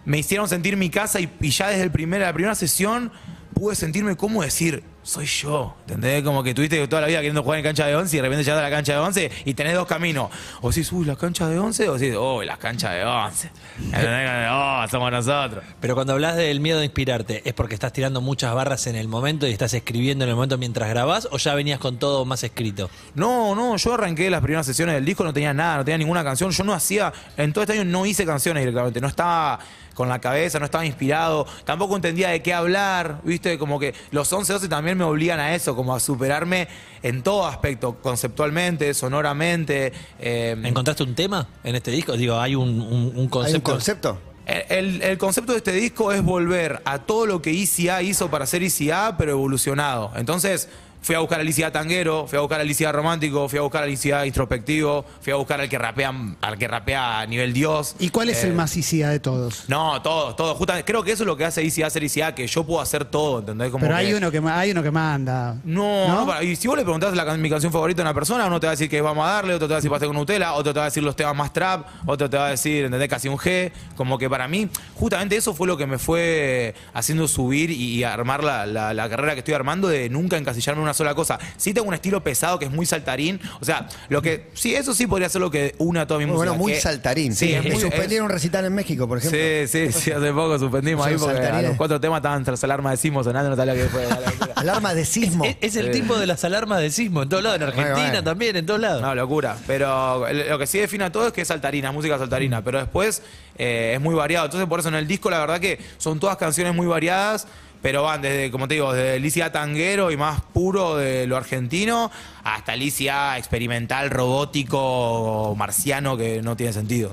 me 0.04 0.18
hicieron 0.18 0.48
sentir 0.48 0.76
mi 0.76 0.88
casa 0.88 1.20
y, 1.20 1.28
y 1.40 1.50
ya 1.50 1.68
desde 1.68 1.82
el 1.82 1.90
primer, 1.90 2.20
la 2.20 2.32
primera 2.32 2.54
sesión 2.54 3.10
pude 3.56 3.74
sentirme 3.74 4.16
como 4.16 4.42
decir, 4.42 4.84
soy 5.02 5.24
yo, 5.24 5.74
¿entendés? 5.86 6.22
Como 6.22 6.42
que 6.42 6.52
tuviste 6.52 6.86
toda 6.88 7.00
la 7.00 7.08
vida 7.08 7.18
queriendo 7.18 7.42
jugar 7.42 7.58
en 7.58 7.64
cancha 7.64 7.86
de 7.86 7.96
11 7.96 8.14
y 8.14 8.18
de 8.18 8.22
repente 8.22 8.44
llegas 8.44 8.58
a 8.58 8.62
la 8.62 8.70
cancha 8.70 8.92
de 8.92 8.98
11 8.98 9.30
y 9.46 9.54
tenés 9.54 9.72
dos 9.72 9.86
caminos. 9.86 10.30
O 10.60 10.68
decís, 10.68 10.92
uy, 10.92 11.06
la 11.06 11.16
cancha 11.16 11.48
de 11.48 11.58
11, 11.58 11.88
o 11.88 11.94
decís, 11.96 12.14
uy, 12.20 12.44
la 12.44 12.58
cancha 12.58 12.90
de 12.90 13.02
11. 13.02 13.50
¿Entendés? 13.78 14.48
Oh, 14.50 14.84
somos 14.90 15.10
nosotros. 15.10 15.64
Pero 15.80 15.94
cuando 15.94 16.12
hablas 16.12 16.36
del 16.36 16.60
miedo 16.60 16.80
de 16.80 16.84
inspirarte, 16.84 17.48
¿es 17.48 17.54
porque 17.54 17.72
estás 17.72 17.94
tirando 17.94 18.20
muchas 18.20 18.54
barras 18.54 18.86
en 18.88 18.96
el 18.96 19.08
momento 19.08 19.46
y 19.46 19.52
estás 19.52 19.72
escribiendo 19.72 20.24
en 20.24 20.30
el 20.30 20.36
momento 20.36 20.58
mientras 20.58 20.90
grabás 20.90 21.26
o 21.30 21.38
ya 21.38 21.54
venías 21.54 21.78
con 21.78 21.98
todo 21.98 22.26
más 22.26 22.44
escrito? 22.44 22.90
No, 23.14 23.54
no, 23.54 23.78
yo 23.78 23.94
arranqué 23.94 24.28
las 24.28 24.42
primeras 24.42 24.66
sesiones 24.66 24.96
del 24.96 25.06
disco, 25.06 25.24
no 25.24 25.32
tenía 25.32 25.54
nada, 25.54 25.78
no 25.78 25.84
tenía 25.86 25.96
ninguna 25.96 26.22
canción. 26.22 26.50
Yo 26.50 26.62
no 26.62 26.74
hacía, 26.74 27.10
en 27.38 27.54
todo 27.54 27.62
este 27.62 27.72
año 27.72 27.86
no 27.86 28.04
hice 28.04 28.26
canciones 28.26 28.60
directamente, 28.60 29.00
no 29.00 29.08
estaba 29.08 29.60
con 29.96 30.08
la 30.08 30.20
cabeza, 30.20 30.58
no 30.60 30.66
estaba 30.66 30.86
inspirado, 30.86 31.46
tampoco 31.64 31.96
entendía 31.96 32.28
de 32.28 32.42
qué 32.42 32.52
hablar, 32.54 33.20
¿viste? 33.24 33.58
Como 33.58 33.80
que 33.80 33.94
los 34.12 34.32
11, 34.32 34.52
12 34.52 34.68
también 34.68 34.96
me 34.98 35.04
obligan 35.04 35.40
a 35.40 35.54
eso, 35.54 35.74
como 35.74 35.94
a 35.96 35.98
superarme 36.00 36.68
en 37.02 37.22
todo 37.22 37.46
aspecto, 37.46 37.96
conceptualmente, 38.02 38.92
sonoramente. 38.94 39.92
eh, 40.20 40.54
¿Encontraste 40.62 41.02
un 41.02 41.14
tema 41.14 41.48
en 41.64 41.74
este 41.76 41.90
disco? 41.90 42.16
Digo, 42.16 42.38
hay 42.38 42.54
un, 42.54 42.68
un- 42.80 43.12
un 43.16 43.20
¿Hay 43.22 43.28
concepto. 43.28 43.56
un 43.70 43.74
concepto? 43.76 44.20
El, 44.46 44.64
el- 44.68 45.02
el 45.02 45.18
concepto 45.18 45.52
de 45.52 45.58
este 45.58 45.72
disco 45.72 46.12
es 46.12 46.22
volver 46.22 46.80
a 46.84 46.98
todo 47.00 47.26
lo 47.26 47.42
que 47.42 47.50
ICA 47.52 48.02
hizo 48.02 48.30
para 48.30 48.46
ser 48.46 48.62
ICA, 48.62 49.16
pero 49.18 49.32
evolucionado. 49.32 50.12
Entonces, 50.14 50.68
fui 51.02 51.14
a 51.14 51.20
buscar 51.20 51.40
al 51.40 51.48
ICA 51.48 51.70
tanguero, 51.70 52.26
fui 52.26 52.36
a 52.36 52.40
buscar 52.40 52.60
al 52.60 52.70
ICA 52.70 52.90
romántico, 52.92 53.48
fui 53.48 53.58
a 53.58 53.62
buscar 53.62 53.82
al 53.84 53.90
ICA 53.90 54.26
introspectivo, 54.26 55.04
fui 55.20 55.32
a 55.32 55.36
buscar 55.36 55.60
al 55.60 55.68
que 55.68 55.78
rapea, 55.78 56.12
al 56.40 56.58
que 56.58 56.66
rapea 56.68 57.20
a 57.20 57.26
nivel 57.26 57.52
Dios. 57.52 57.94
¿Y 57.98 58.08
cuál 58.10 58.28
es 58.30 58.42
Eh, 58.44 58.48
el 58.48 58.54
más 58.54 58.76
ICA 58.76 59.10
de 59.10 59.20
todos? 59.20 59.64
No, 59.68 60.00
todo, 60.02 60.34
todo. 60.34 60.54
Justamente, 60.54 60.84
creo 60.90 61.02
que 61.04 61.12
eso 61.12 61.22
es 61.22 61.26
lo 61.26 61.36
que 61.36 61.44
hace 61.44 61.62
ICA 61.62 61.88
ser 61.90 62.02
ICA, 62.02 62.34
que 62.34 62.46
yo 62.46 62.64
puedo 62.64 62.80
hacer 62.80 63.04
todo, 63.04 63.38
¿entendés? 63.40 63.70
Como 63.70 63.82
Pero 63.82 63.94
que- 63.96 64.00
hay 64.00 64.12
uno 64.14 64.30
que 64.30 64.38
hay 64.46 64.70
uno 64.72 64.82
que 64.82 64.90
manda. 64.90 65.56
no, 65.64 66.08
¿No? 66.08 66.26
no, 66.26 66.42
y 66.42 66.56
si 66.56 66.66
vos 66.68 66.76
le 66.76 66.82
preguntás 66.82 67.14
la, 67.14 67.24
mi 67.36 67.50
canción 67.50 67.72
favorita 67.72 68.02
a 68.02 68.04
una 68.04 68.14
persona, 68.14 68.46
uno 68.46 68.58
te 68.60 68.66
va 68.66 68.72
a 68.72 68.74
decir 68.74 68.88
que 68.90 69.00
vamos 69.00 69.26
a 69.26 69.30
darle, 69.32 69.54
otro 69.54 69.66
te 69.68 69.72
va 69.72 69.76
a 69.76 69.78
decir 69.80 69.90
pastel 69.90 70.08
con 70.08 70.16
Nutella, 70.16 70.54
otro 70.54 70.72
te 70.72 70.78
va 70.78 70.84
a 70.86 70.88
decir 70.88 71.02
los 71.02 71.14
temas 71.16 71.36
más 71.36 71.52
trap, 71.52 71.86
otro 72.06 72.28
te 72.28 72.36
va 72.36 72.46
a 72.46 72.50
decir, 72.50 72.84
¿entendés? 72.86 73.08
Casi 73.08 73.28
un 73.28 73.36
G. 73.38 73.70
Como 73.96 74.18
que 74.18 74.28
para 74.28 74.48
mí, 74.48 74.68
justamente 74.94 75.36
eso 75.36 75.54
fue 75.54 75.66
lo 75.66 75.76
que 75.76 75.86
me 75.86 75.98
fue 75.98 76.74
haciendo 76.94 77.28
subir 77.28 77.70
y, 77.70 77.96
y 77.96 78.04
armar 78.04 78.42
la, 78.42 78.66
la- 78.66 78.92
la 78.94 79.08
carrera 79.08 79.34
que 79.34 79.40
estoy 79.40 79.54
armando 79.54 79.88
de 79.88 80.08
nunca 80.08 80.36
encasillarme 80.36 80.80
en 80.80 80.84
una 80.84 80.94
sola 80.96 81.14
cosa. 81.14 81.38
Sí 81.56 81.72
tengo 81.74 81.86
un 81.88 81.94
estilo 81.94 82.22
pesado 82.24 82.58
que 82.58 82.64
es 82.64 82.70
muy 82.70 82.86
saltarín. 82.86 83.40
O 83.60 83.64
sea, 83.64 83.86
lo 84.08 84.22
que. 84.22 84.50
Sí, 84.54 84.74
eso 84.74 84.94
sí 84.94 85.06
podría 85.06 85.28
ser 85.28 85.40
lo 85.40 85.50
que 85.50 85.74
una 85.78 86.02
a 86.02 86.06
toda 86.06 86.18
mi 86.18 86.26
Muy 86.26 86.34
música. 86.34 86.50
bueno, 86.50 86.62
muy 86.62 86.72
que- 86.72 86.80
saltarín. 86.80 87.34
Sí, 87.36 87.52
es 87.52 87.62
muy- 87.62 87.80
suspendieron 87.80 88.26
un 88.26 88.32
recital 88.32 88.64
en 88.64 88.74
México, 88.74 89.06
por 89.06 89.18
ejemplo. 89.18 89.38
Sí, 89.38 89.66
sí, 89.68 89.92
sí, 89.92 90.10
hace 90.16 90.32
poco 90.32 90.58
suspendimos 90.58 91.06
ahí 91.06 91.14
porque 91.16 91.32
a 91.32 91.36
saltarines. 91.42 91.68
los 91.70 91.76
cuatro 91.76 92.00
temas 92.00 92.18
estaban 92.18 92.42
tras 92.44 92.62
alarma 92.64 92.90
de 92.90 92.96
sismo 92.96 93.22
sonando, 93.22 93.50
no 93.50 93.56
sabía 93.56 93.74
qué 93.74 93.84
fue. 93.84 94.06
Alarma 94.54 94.94
de 94.94 95.04
sismo. 95.04 95.44
Es, 95.44 95.56
es 95.60 95.76
el 95.76 95.86
Sí. 95.92 96.00
tipo 96.00 96.18
de 96.18 96.26
las 96.26 96.42
alarmas 96.44 96.80
de 96.80 96.90
sismo 96.90 97.22
en 97.22 97.28
todos 97.28 97.42
lados, 97.42 97.56
en 97.58 97.62
Argentina 97.64 97.94
bueno. 98.08 98.24
también, 98.24 98.56
en 98.56 98.66
todos 98.66 98.80
lados. 98.80 99.02
No, 99.02 99.14
locura. 99.14 99.56
Pero 99.66 100.26
lo 100.32 100.58
que 100.58 100.66
sí 100.66 100.78
define 100.78 101.04
a 101.04 101.12
todo 101.12 101.26
es 101.28 101.32
que 101.32 101.42
es 101.42 101.48
saltarina, 101.48 101.92
música 101.92 102.18
saltarina. 102.18 102.62
Pero 102.62 102.78
después 102.78 103.22
eh, 103.58 103.92
es 103.94 104.00
muy 104.00 104.14
variado. 104.14 104.46
Entonces, 104.46 104.68
por 104.68 104.80
eso 104.80 104.88
en 104.88 104.94
el 104.96 105.06
disco, 105.06 105.30
la 105.30 105.38
verdad 105.40 105.60
que 105.60 105.78
son 105.98 106.18
todas 106.18 106.36
canciones 106.36 106.74
muy 106.74 106.86
variadas. 106.86 107.46
Pero 107.82 108.02
van 108.02 108.22
desde, 108.22 108.50
como 108.50 108.68
te 108.68 108.74
digo, 108.74 108.92
desde 108.92 109.16
Alicia 109.16 109.52
tanguero 109.52 110.10
y 110.10 110.16
más 110.16 110.40
puro 110.40 110.96
de 110.96 111.26
lo 111.26 111.36
argentino 111.36 112.10
hasta 112.54 112.72
Alicia 112.72 113.36
experimental, 113.38 114.08
robótico, 114.10 115.54
marciano, 115.56 116.16
que 116.16 116.42
no 116.42 116.56
tiene 116.56 116.72
sentido. 116.72 117.12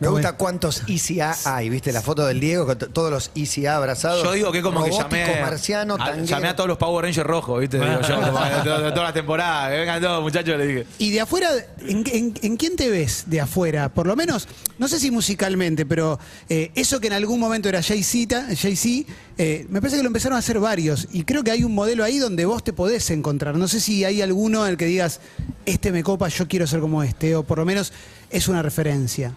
Me 0.00 0.08
gusta 0.08 0.36
cuántos 0.36 0.82
ICA 0.86 1.34
hay, 1.44 1.70
¿viste? 1.70 1.92
La 1.92 2.02
foto 2.02 2.26
del 2.26 2.38
Diego 2.40 2.66
con 2.66 2.76
todos 2.78 3.10
los 3.10 3.30
ICA 3.34 3.76
abrazados. 3.76 4.22
Yo 4.22 4.32
digo 4.32 4.52
que 4.52 4.60
como 4.62 4.80
Robótico, 4.80 5.08
que 5.08 5.16
llamé. 5.26 5.40
marciano, 5.40 5.94
a, 5.94 5.98
tanguero. 5.98 6.24
llamé 6.26 6.48
a 6.48 6.56
todos 6.56 6.68
los 6.68 6.78
Power 6.78 7.04
Rangers 7.04 7.26
rojos, 7.26 7.60
¿viste? 7.60 7.78
Digo 7.78 8.00
yo, 8.02 8.14
como 8.16 8.40
de, 8.40 8.90
todas 8.90 9.04
las 9.04 9.14
temporadas. 9.14 9.70
Que 9.70 9.78
vengan 9.78 10.02
todos, 10.02 10.22
muchachos, 10.22 10.58
le 10.58 10.66
dije. 10.66 10.86
Y 10.98 11.10
de 11.12 11.20
afuera, 11.20 11.48
¿en, 11.80 12.04
en- 12.12 12.34
en 12.42 12.56
quién 12.56 12.76
te 12.76 12.90
ves 12.90 13.24
de 13.26 13.40
afuera? 13.40 13.88
Por 13.88 14.06
lo 14.06 14.16
menos, 14.16 14.48
no 14.78 14.88
sé 14.88 15.00
si 15.00 15.10
musicalmente, 15.10 15.86
pero 15.86 16.18
eh, 16.48 16.70
eso 16.74 17.00
que 17.00 17.06
en 17.06 17.12
algún 17.14 17.40
momento 17.40 17.68
era 17.68 17.82
Jay-Z, 17.82 18.48
Jay-Z, 18.56 19.10
eh, 19.38 19.66
me 19.70 19.80
parece 19.80 19.96
que 19.96 20.02
lo 20.02 20.08
empezaron 20.08 20.36
a 20.36 20.40
hacer 20.40 20.58
varios. 20.60 21.08
Y 21.12 21.24
creo 21.24 21.42
que 21.42 21.50
hay 21.50 21.64
un 21.64 21.74
modelo 21.74 22.04
ahí 22.04 22.18
donde 22.18 22.44
vos 22.44 22.62
te 22.62 22.72
podés 22.72 23.08
encontrar. 23.10 23.56
No 23.56 23.66
sé 23.68 23.80
si 23.80 24.04
hay 24.04 24.20
alguno 24.22 24.66
en 24.66 24.73
que 24.76 24.86
digas, 24.86 25.20
este 25.66 25.92
me 25.92 26.02
copa, 26.02 26.28
yo 26.28 26.48
quiero 26.48 26.66
ser 26.66 26.80
como 26.80 27.02
este, 27.02 27.36
o 27.36 27.42
por 27.42 27.58
lo 27.58 27.64
menos 27.64 27.92
es 28.30 28.48
una 28.48 28.62
referencia. 28.62 29.34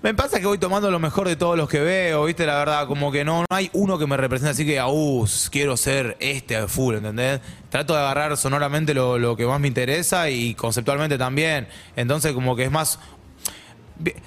Me 0.00 0.14
pasa 0.14 0.38
que 0.38 0.46
voy 0.46 0.58
tomando 0.58 0.92
lo 0.92 1.00
mejor 1.00 1.26
de 1.26 1.34
todos 1.34 1.56
los 1.56 1.68
que 1.68 1.80
veo, 1.80 2.24
¿viste? 2.24 2.46
La 2.46 2.56
verdad, 2.58 2.86
como 2.86 3.10
que 3.10 3.24
no, 3.24 3.40
no 3.40 3.46
hay 3.50 3.68
uno 3.72 3.98
que 3.98 4.06
me 4.06 4.16
represente 4.16 4.52
así 4.52 4.64
que, 4.64 4.80
uh, 4.80 5.26
quiero 5.50 5.76
ser 5.76 6.16
este 6.20 6.56
a 6.56 6.68
full, 6.68 6.94
¿entendés? 6.94 7.40
Trato 7.68 7.94
de 7.94 8.00
agarrar 8.00 8.36
sonoramente 8.36 8.94
lo, 8.94 9.18
lo 9.18 9.36
que 9.36 9.44
más 9.44 9.58
me 9.58 9.66
interesa 9.66 10.30
y 10.30 10.54
conceptualmente 10.54 11.18
también. 11.18 11.66
Entonces, 11.96 12.32
como 12.32 12.54
que 12.54 12.62
es 12.62 12.70
más. 12.70 13.00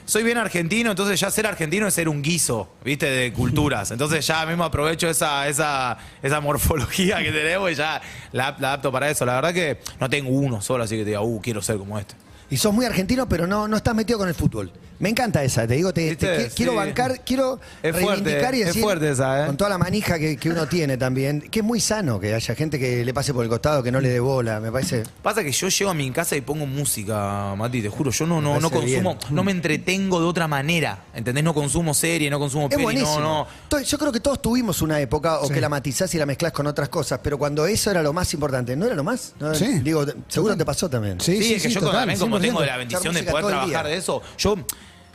Soy 0.05 0.23
bien 0.23 0.37
argentino, 0.37 0.91
entonces 0.91 1.19
ya 1.19 1.31
ser 1.31 1.47
argentino 1.47 1.87
es 1.87 1.93
ser 1.93 2.09
un 2.09 2.21
guiso, 2.21 2.69
¿viste? 2.83 3.09
De 3.09 3.31
culturas. 3.31 3.91
Entonces 3.91 4.25
ya 4.27 4.45
mismo 4.45 4.63
aprovecho 4.63 5.09
esa, 5.09 5.47
esa, 5.47 5.97
esa 6.21 6.41
morfología 6.41 7.19
que 7.19 7.31
tenemos 7.31 7.71
y 7.71 7.75
ya 7.75 8.01
la, 8.33 8.55
la 8.59 8.69
adapto 8.69 8.91
para 8.91 9.09
eso. 9.09 9.25
La 9.25 9.35
verdad 9.35 9.53
que 9.53 9.79
no 9.99 10.09
tengo 10.09 10.29
uno 10.29 10.61
solo, 10.61 10.83
así 10.83 10.95
que 10.97 11.03
te 11.03 11.11
diga, 11.11 11.21
uh, 11.21 11.41
quiero 11.41 11.61
ser 11.61 11.77
como 11.77 11.97
este. 11.97 12.15
Y 12.51 12.57
sos 12.57 12.71
muy 12.73 12.85
argentino, 12.85 13.27
pero 13.27 13.47
no, 13.47 13.67
no 13.67 13.77
estás 13.77 13.95
metido 13.95 14.19
con 14.19 14.27
el 14.27 14.35
fútbol. 14.35 14.71
Me 14.99 15.09
encanta 15.09 15.43
esa, 15.43 15.65
te 15.65 15.73
digo, 15.73 15.91
te, 15.91 16.15
quiero 16.15 16.73
Sí. 16.73 16.77
bancar, 16.77 17.21
quiero 17.25 17.59
Es 17.81 17.91
reivindicar 17.95 18.39
fuerte, 18.39 18.57
y 18.57 18.61
es 18.61 18.67
decir, 18.67 18.83
fuerte 18.83 19.09
esa, 19.09 19.43
¿eh? 19.43 19.47
con 19.47 19.57
toda 19.57 19.71
la 19.71 19.79
manija 19.79 20.19
que, 20.19 20.37
que 20.37 20.49
uno 20.51 20.67
tiene 20.67 20.95
también, 20.95 21.41
que 21.41 21.61
es 21.61 21.65
muy 21.65 21.79
sano 21.79 22.19
que 22.19 22.35
haya 22.35 22.53
gente 22.53 22.77
que 22.77 23.03
le 23.03 23.11
pase 23.11 23.33
por 23.33 23.43
el 23.43 23.49
costado, 23.49 23.81
que 23.81 23.91
no 23.91 23.99
le 23.99 24.09
dé 24.09 24.19
bola, 24.19 24.59
me 24.59 24.71
parece. 24.71 25.01
Pasa 25.23 25.43
que 25.43 25.51
yo 25.51 25.69
llego 25.69 25.89
a 25.89 25.95
mi 25.95 26.11
casa 26.11 26.35
y 26.35 26.41
pongo 26.41 26.67
música, 26.67 27.55
Mati, 27.57 27.81
te 27.81 27.89
juro, 27.89 28.11
yo 28.11 28.27
no, 28.27 28.39
no, 28.41 28.59
no 28.59 28.69
consumo, 28.69 29.15
bien. 29.15 29.35
no 29.35 29.43
me 29.43 29.51
entretengo 29.51 30.19
de 30.19 30.25
otra 30.27 30.47
manera, 30.47 31.05
¿entendés? 31.15 31.43
No 31.43 31.55
consumo 31.55 31.95
serie, 31.95 32.29
no 32.29 32.37
consumo 32.37 32.65
Es 32.65 32.69
peli, 32.71 32.83
buenísimo. 32.83 33.19
no, 33.21 33.47
no. 33.71 33.81
Yo 33.81 33.97
creo 33.97 34.11
que 34.11 34.19
todos 34.19 34.39
tuvimos 34.39 34.83
una 34.83 34.99
época 34.99 35.39
o 35.39 35.47
Sí. 35.47 35.53
que 35.53 35.61
la 35.61 35.69
matizás 35.69 36.13
y 36.13 36.19
la 36.19 36.27
mezclás 36.27 36.51
con 36.51 36.67
otras 36.67 36.89
cosas, 36.89 37.19
pero 37.23 37.39
cuando 37.39 37.65
eso 37.65 37.89
era 37.89 38.03
lo 38.03 38.13
más 38.13 38.31
importante, 38.35 38.75
¿no 38.75 38.85
era 38.85 38.93
lo 38.93 39.03
más? 39.03 39.33
¿No? 39.39 39.55
Sí. 39.55 39.79
Digo, 39.79 40.05
seguro 40.27 40.55
te 40.55 40.63
pasó 40.65 40.87
también. 40.89 41.19
Sí, 41.19 41.41
Sí, 41.41 41.53
es 41.55 41.63
que 41.63 41.69
yo 41.69 41.79
total, 41.79 42.01
también 42.01 42.19
como 42.19 42.37
100%. 42.37 42.40
Tengo 42.41 42.65
la 42.65 42.77
bendición 42.77 43.13
de 43.13 43.23
poder 43.23 43.45
trabajar 43.45 43.85
de 43.87 43.95
eso, 43.97 44.21
yo 44.37 44.55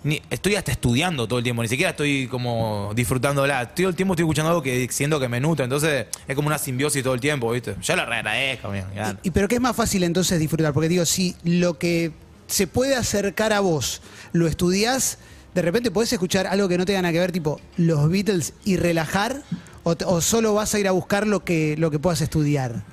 ni- 0.04 0.22
estoy 0.30 0.54
hasta 0.56 0.70
estudiando 0.72 1.26
todo 1.26 1.38
el 1.38 1.42
tiempo, 1.44 1.62
ni 1.62 1.68
siquiera 1.68 1.90
estoy 1.90 2.28
como 2.28 2.92
disfrutándola. 2.94 3.74
Todo 3.74 3.88
el 3.88 3.94
tiempo 3.96 4.14
estoy 4.14 4.24
escuchando 4.24 4.50
algo 4.50 4.62
que 4.62 4.86
siento 4.90 5.18
que 5.18 5.28
me 5.28 5.40
nutre, 5.40 5.64
entonces 5.64 6.06
es 6.28 6.34
como 6.36 6.46
una 6.48 6.58
simbiosis 6.58 7.02
todo 7.02 7.14
el 7.14 7.20
tiempo, 7.20 7.50
¿viste? 7.50 7.74
Yo 7.82 7.96
la 7.96 8.04
agradezco, 8.04 8.68
amigo. 8.68 8.86
ya. 8.94 9.16
Y, 9.22 9.28
y 9.28 9.30
pero 9.32 9.48
qué 9.48 9.56
es 9.56 9.60
más 9.60 9.74
fácil 9.74 10.02
entonces 10.04 10.38
disfrutar, 10.38 10.72
porque 10.72 10.88
digo, 10.88 11.04
si 11.04 11.34
lo 11.44 11.78
que 11.78 12.12
se 12.46 12.66
puede 12.68 12.94
acercar 12.94 13.52
a 13.52 13.60
vos 13.60 14.00
lo 14.32 14.46
estudiás, 14.46 15.18
de 15.54 15.62
repente 15.62 15.90
podés 15.90 16.12
escuchar 16.12 16.46
algo 16.46 16.68
que 16.68 16.78
no 16.78 16.84
tenga 16.84 17.02
nada 17.02 17.12
que 17.12 17.18
ver, 17.18 17.32
tipo 17.32 17.60
los 17.76 18.08
Beatles, 18.08 18.52
y 18.64 18.76
relajar, 18.76 19.42
o, 19.82 19.96
o 20.06 20.20
solo 20.20 20.54
vas 20.54 20.74
a 20.74 20.78
ir 20.78 20.86
a 20.86 20.92
buscar 20.92 21.26
lo 21.26 21.42
que, 21.44 21.74
lo 21.78 21.90
que 21.90 21.98
puedas 21.98 22.20
estudiar. 22.20 22.84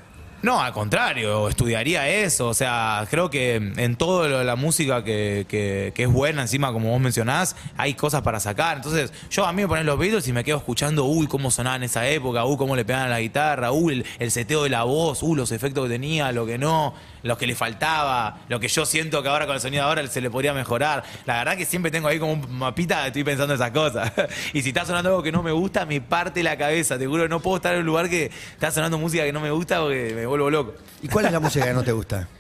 No, 0.44 0.62
al 0.62 0.74
contrario, 0.74 1.48
estudiaría 1.48 2.08
eso. 2.10 2.50
O 2.50 2.54
sea, 2.54 3.08
creo 3.10 3.30
que 3.30 3.56
en 3.56 3.96
todo 3.96 4.28
lo 4.28 4.40
de 4.40 4.44
la 4.44 4.58
música 4.58 5.02
que, 5.02 5.46
que- 5.48 5.94
que 5.96 6.04
es 6.04 6.12
buena, 6.12 6.42
encima, 6.42 6.74
como 6.74 6.90
vos 6.92 7.00
mencionás, 7.00 7.56
hay 7.78 7.94
cosas 7.94 8.24
para 8.24 8.42
sacar. 8.42 8.76
Entonces, 8.76 9.14
yo 9.30 9.46
a 9.46 9.54
mí 9.54 9.62
me 9.62 9.70
ponen 9.70 9.86
los 9.86 9.98
Beatles 9.98 10.28
y 10.28 10.34
me 10.34 10.44
quedo 10.44 10.58
escuchando, 10.58 11.06
uy, 11.06 11.28
cómo 11.28 11.50
sonaba 11.50 11.78
en 11.78 11.84
esa 11.84 12.06
época, 12.10 12.44
uy, 12.44 12.58
cómo 12.58 12.76
le 12.76 12.84
pegaban 12.84 13.08
a 13.08 13.12
la 13.12 13.22
guitarra, 13.22 13.72
uy, 13.72 13.94
el, 13.94 14.06
el 14.20 14.32
seteo 14.32 14.64
de 14.64 14.70
la 14.70 14.84
voz, 14.84 15.24
uy, 15.24 15.38
los 15.38 15.54
efectos 15.54 15.86
que 15.88 15.94
tenía, 15.94 16.34
lo 16.34 16.46
que 16.46 16.58
no, 16.58 16.94
lo 17.24 17.38
que 17.38 17.48
le 17.48 17.56
faltaba, 17.56 18.38
lo 18.50 18.60
que 18.60 18.68
yo 18.68 18.86
siento 18.86 19.24
que 19.24 19.30
ahora 19.30 19.46
con 19.46 19.56
el 19.56 19.62
sonido 19.62 19.84
de 19.84 19.90
ahora 19.90 20.08
se 20.08 20.22
le 20.22 20.30
podría 20.30 20.54
mejorar. 20.54 21.04
La 21.26 21.38
verdad 21.40 21.58
que 21.58 21.66
siempre 21.66 21.90
tengo 21.90 22.08
ahí 22.08 22.20
como 22.20 22.34
un 22.34 22.58
mapita, 22.58 23.08
estoy 23.08 23.24
pensando 23.24 23.54
esas 23.56 23.72
cosas. 23.72 24.12
y 24.54 24.62
si 24.62 24.70
está 24.70 24.86
sonando 24.86 25.10
algo 25.10 25.24
que 25.24 25.32
no 25.32 25.42
me 25.42 25.52
gusta, 25.52 25.86
me 25.86 26.02
parte 26.02 26.44
la 26.44 26.58
cabeza. 26.58 26.98
Te 26.98 27.08
juro, 27.08 27.28
no 27.28 27.40
puedo 27.40 27.56
estar 27.58 27.74
en 27.74 27.80
un 27.80 27.86
lugar 27.86 28.10
que 28.10 28.26
está 28.52 28.72
sonando 28.72 28.98
música 28.98 29.24
que 29.24 29.34
no 29.34 29.40
me 29.40 29.52
gusta 29.52 29.80
porque 29.82 30.14
me 30.16 30.26
vuelvo 30.26 30.50
loco. 30.50 30.74
¿Y 31.02 31.08
cuál 31.08 31.26
es 31.26 31.32
la 31.32 31.40
música 31.40 31.66
que 31.66 31.74
no 31.74 31.84
te 31.84 31.92
gusta? 31.92 32.28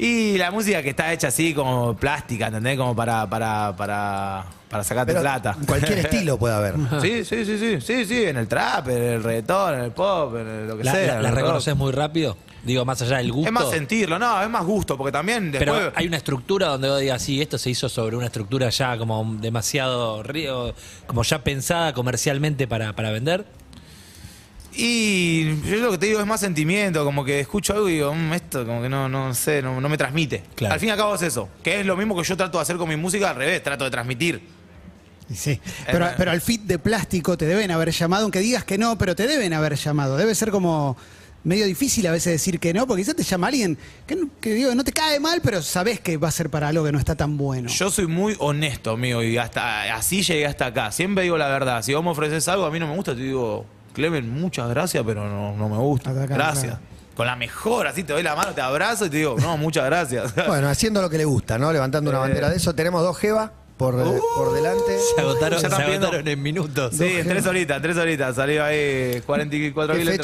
Y 0.00 0.38
la 0.38 0.52
música 0.52 0.80
que 0.80 0.90
está 0.90 1.12
hecha 1.12 1.26
así 1.26 1.52
como 1.52 1.96
plástica, 1.96 2.46
¿entendés? 2.46 2.76
Como 2.78 2.94
para, 2.94 3.28
para, 3.28 3.74
para, 3.76 4.44
para 4.70 4.84
sacarte 4.84 5.10
Pero 5.12 5.22
plata. 5.22 5.56
cualquier 5.66 5.98
estilo 6.06 6.38
puede 6.38 6.54
haber. 6.54 6.74
Sí, 7.02 7.24
sí, 7.24 7.44
sí, 7.44 7.58
sí, 7.58 7.80
sí, 7.80 8.04
sí, 8.04 8.22
en 8.26 8.36
el 8.36 8.46
trap, 8.46 8.86
en 8.90 9.02
el 9.02 9.24
reggaetón, 9.24 9.74
en 9.74 9.80
el 9.80 9.90
pop, 9.90 10.36
en 10.36 10.46
el- 10.46 10.68
lo 10.68 10.76
que 10.78 10.84
¿La, 10.84 10.92
sea. 10.92 11.14
la- 11.16 11.22
la 11.22 11.30
reconoces 11.32 11.74
muy 11.76 11.90
rápido? 11.90 12.36
Digo, 12.64 12.84
más 12.84 13.00
allá 13.02 13.18
del 13.18 13.30
gusto. 13.32 13.46
Es 13.48 13.52
más 13.52 13.70
sentirlo, 13.70 14.18
no, 14.18 14.42
es 14.42 14.50
más 14.50 14.64
gusto, 14.64 14.96
porque 14.98 15.12
también 15.12 15.52
después... 15.52 15.70
Pero 15.80 15.92
hay 15.94 16.06
una 16.06 16.16
estructura 16.16 16.68
donde 16.68 16.88
vos 16.88 17.00
digas, 17.00 17.22
sí, 17.22 17.40
esto 17.40 17.56
se 17.56 17.70
hizo 17.70 17.88
sobre 17.88 18.16
una 18.16 18.26
estructura 18.26 18.68
ya 18.70 18.98
como 18.98 19.36
demasiado 19.40 20.22
río, 20.22 20.74
como 21.06 21.22
ya 21.22 21.42
pensada 21.44 21.92
comercialmente 21.94 22.66
para, 22.66 22.94
para 22.94 23.10
vender. 23.10 23.46
Y 24.74 25.56
yo 25.62 25.76
lo 25.78 25.90
que 25.92 25.98
te 25.98 26.06
digo 26.06 26.20
es 26.20 26.26
más 26.26 26.40
sentimiento, 26.40 27.04
como 27.04 27.24
que 27.24 27.40
escucho 27.40 27.72
algo 27.72 27.88
y 27.88 27.94
digo, 27.94 28.14
"Mm, 28.14 28.32
esto 28.34 28.64
como 28.66 28.82
que 28.82 28.88
no, 28.88 29.08
no 29.08 29.34
sé, 29.34 29.60
no, 29.62 29.80
no 29.80 29.88
me 29.88 29.96
transmite. 29.96 30.44
Claro. 30.54 30.74
Al 30.74 30.80
fin 30.80 30.90
y 30.90 30.92
al 30.92 30.98
cabo 30.98 31.14
es 31.14 31.22
eso, 31.22 31.48
que 31.64 31.80
es 31.80 31.86
lo 31.86 31.96
mismo 31.96 32.16
que 32.16 32.22
yo 32.22 32.36
trato 32.36 32.58
de 32.58 32.62
hacer 32.62 32.76
con 32.76 32.88
mi 32.88 32.96
música, 32.96 33.30
al 33.30 33.36
revés, 33.36 33.62
trato 33.62 33.84
de 33.84 33.90
transmitir. 33.90 34.40
Sí, 35.34 35.60
pero, 35.86 36.06
Eh, 36.06 36.10
pero 36.16 36.30
al 36.30 36.40
fit 36.40 36.62
de 36.62 36.78
plástico 36.78 37.36
te 37.36 37.46
deben 37.46 37.70
haber 37.70 37.90
llamado, 37.90 38.22
aunque 38.22 38.38
digas 38.38 38.64
que 38.64 38.78
no, 38.78 38.96
pero 38.96 39.16
te 39.16 39.26
deben 39.26 39.52
haber 39.52 39.74
llamado. 39.74 40.16
Debe 40.16 40.34
ser 40.34 40.50
como 40.50 40.96
medio 41.44 41.64
difícil 41.66 42.06
a 42.06 42.10
veces 42.12 42.32
decir 42.32 42.58
que 42.60 42.72
no, 42.74 42.86
porque 42.86 43.02
quizás 43.02 43.14
te 43.16 43.22
llama 43.22 43.46
alguien 43.48 43.78
que, 44.06 44.16
no- 44.16 44.28
que 44.40 44.54
digo, 44.54 44.74
no 44.74 44.84
te 44.84 44.92
cae 44.92 45.18
mal, 45.20 45.40
pero 45.42 45.62
sabes 45.62 46.00
que 46.00 46.16
va 46.16 46.28
a 46.28 46.32
ser 46.32 46.50
para 46.50 46.68
algo 46.68 46.84
que 46.84 46.92
no 46.92 46.98
está 46.98 47.14
tan 47.14 47.36
bueno. 47.38 47.68
Yo 47.68 47.90
soy 47.90 48.06
muy 48.06 48.34
honesto, 48.38 48.90
amigo, 48.90 49.22
y 49.22 49.38
hasta 49.38 49.94
así 49.94 50.22
llegué 50.22 50.46
hasta 50.46 50.66
acá. 50.66 50.92
Siempre 50.92 51.24
digo 51.24 51.38
la 51.38 51.48
verdad. 51.48 51.82
Si 51.82 51.94
vos 51.94 52.02
me 52.04 52.10
ofreces 52.10 52.46
algo, 52.48 52.64
a 52.66 52.70
mí 52.70 52.78
no 52.78 52.86
me 52.88 52.94
gusta, 52.96 53.14
te 53.14 53.22
digo, 53.22 53.64
Clemen, 53.94 54.28
muchas 54.30 54.68
gracias, 54.68 55.02
pero 55.06 55.28
no, 55.28 55.56
no 55.56 55.68
me 55.68 55.76
gusta. 55.78 56.10
Hasta 56.10 56.24
acá, 56.24 56.34
gracias. 56.34 56.64
claro. 56.64 56.80
Con 57.16 57.26
la 57.26 57.34
mejor, 57.34 57.88
así 57.88 58.04
te 58.04 58.12
doy 58.12 58.22
la 58.22 58.36
mano, 58.36 58.52
te 58.52 58.60
abrazo 58.60 59.06
y 59.06 59.10
te 59.10 59.16
digo, 59.16 59.34
no, 59.40 59.56
muchas 59.56 59.84
gracias. 59.86 60.32
Bueno, 60.46 60.68
haciendo 60.68 61.02
lo 61.02 61.10
que 61.10 61.18
le 61.18 61.24
gusta, 61.24 61.58
¿no? 61.58 61.72
Levantando 61.72 62.10
una 62.10 62.18
Eh. 62.18 62.22
bandera 62.22 62.48
de 62.48 62.56
eso. 62.56 62.74
Tenemos 62.76 63.02
dos 63.02 63.16
Jeva 63.18 63.52
por, 63.78 63.94
por 64.34 64.52
delante. 64.52 64.98
Se 65.14 65.20
agotaron, 65.20 65.62
Ya 65.62 65.70
se 65.70 65.82
agotaron 65.82 66.26
en 66.26 66.42
minutos. 66.42 66.94
Sí, 66.94 67.04
en 67.04 67.26
tres 67.26 67.46
horitas, 67.46 67.80
tres 67.80 67.96
horitas. 67.96 68.34
Salió 68.36 68.64
ahí 68.64 69.22
44 69.24 69.96
¿Qué 69.96 70.04
mil. 70.04 70.20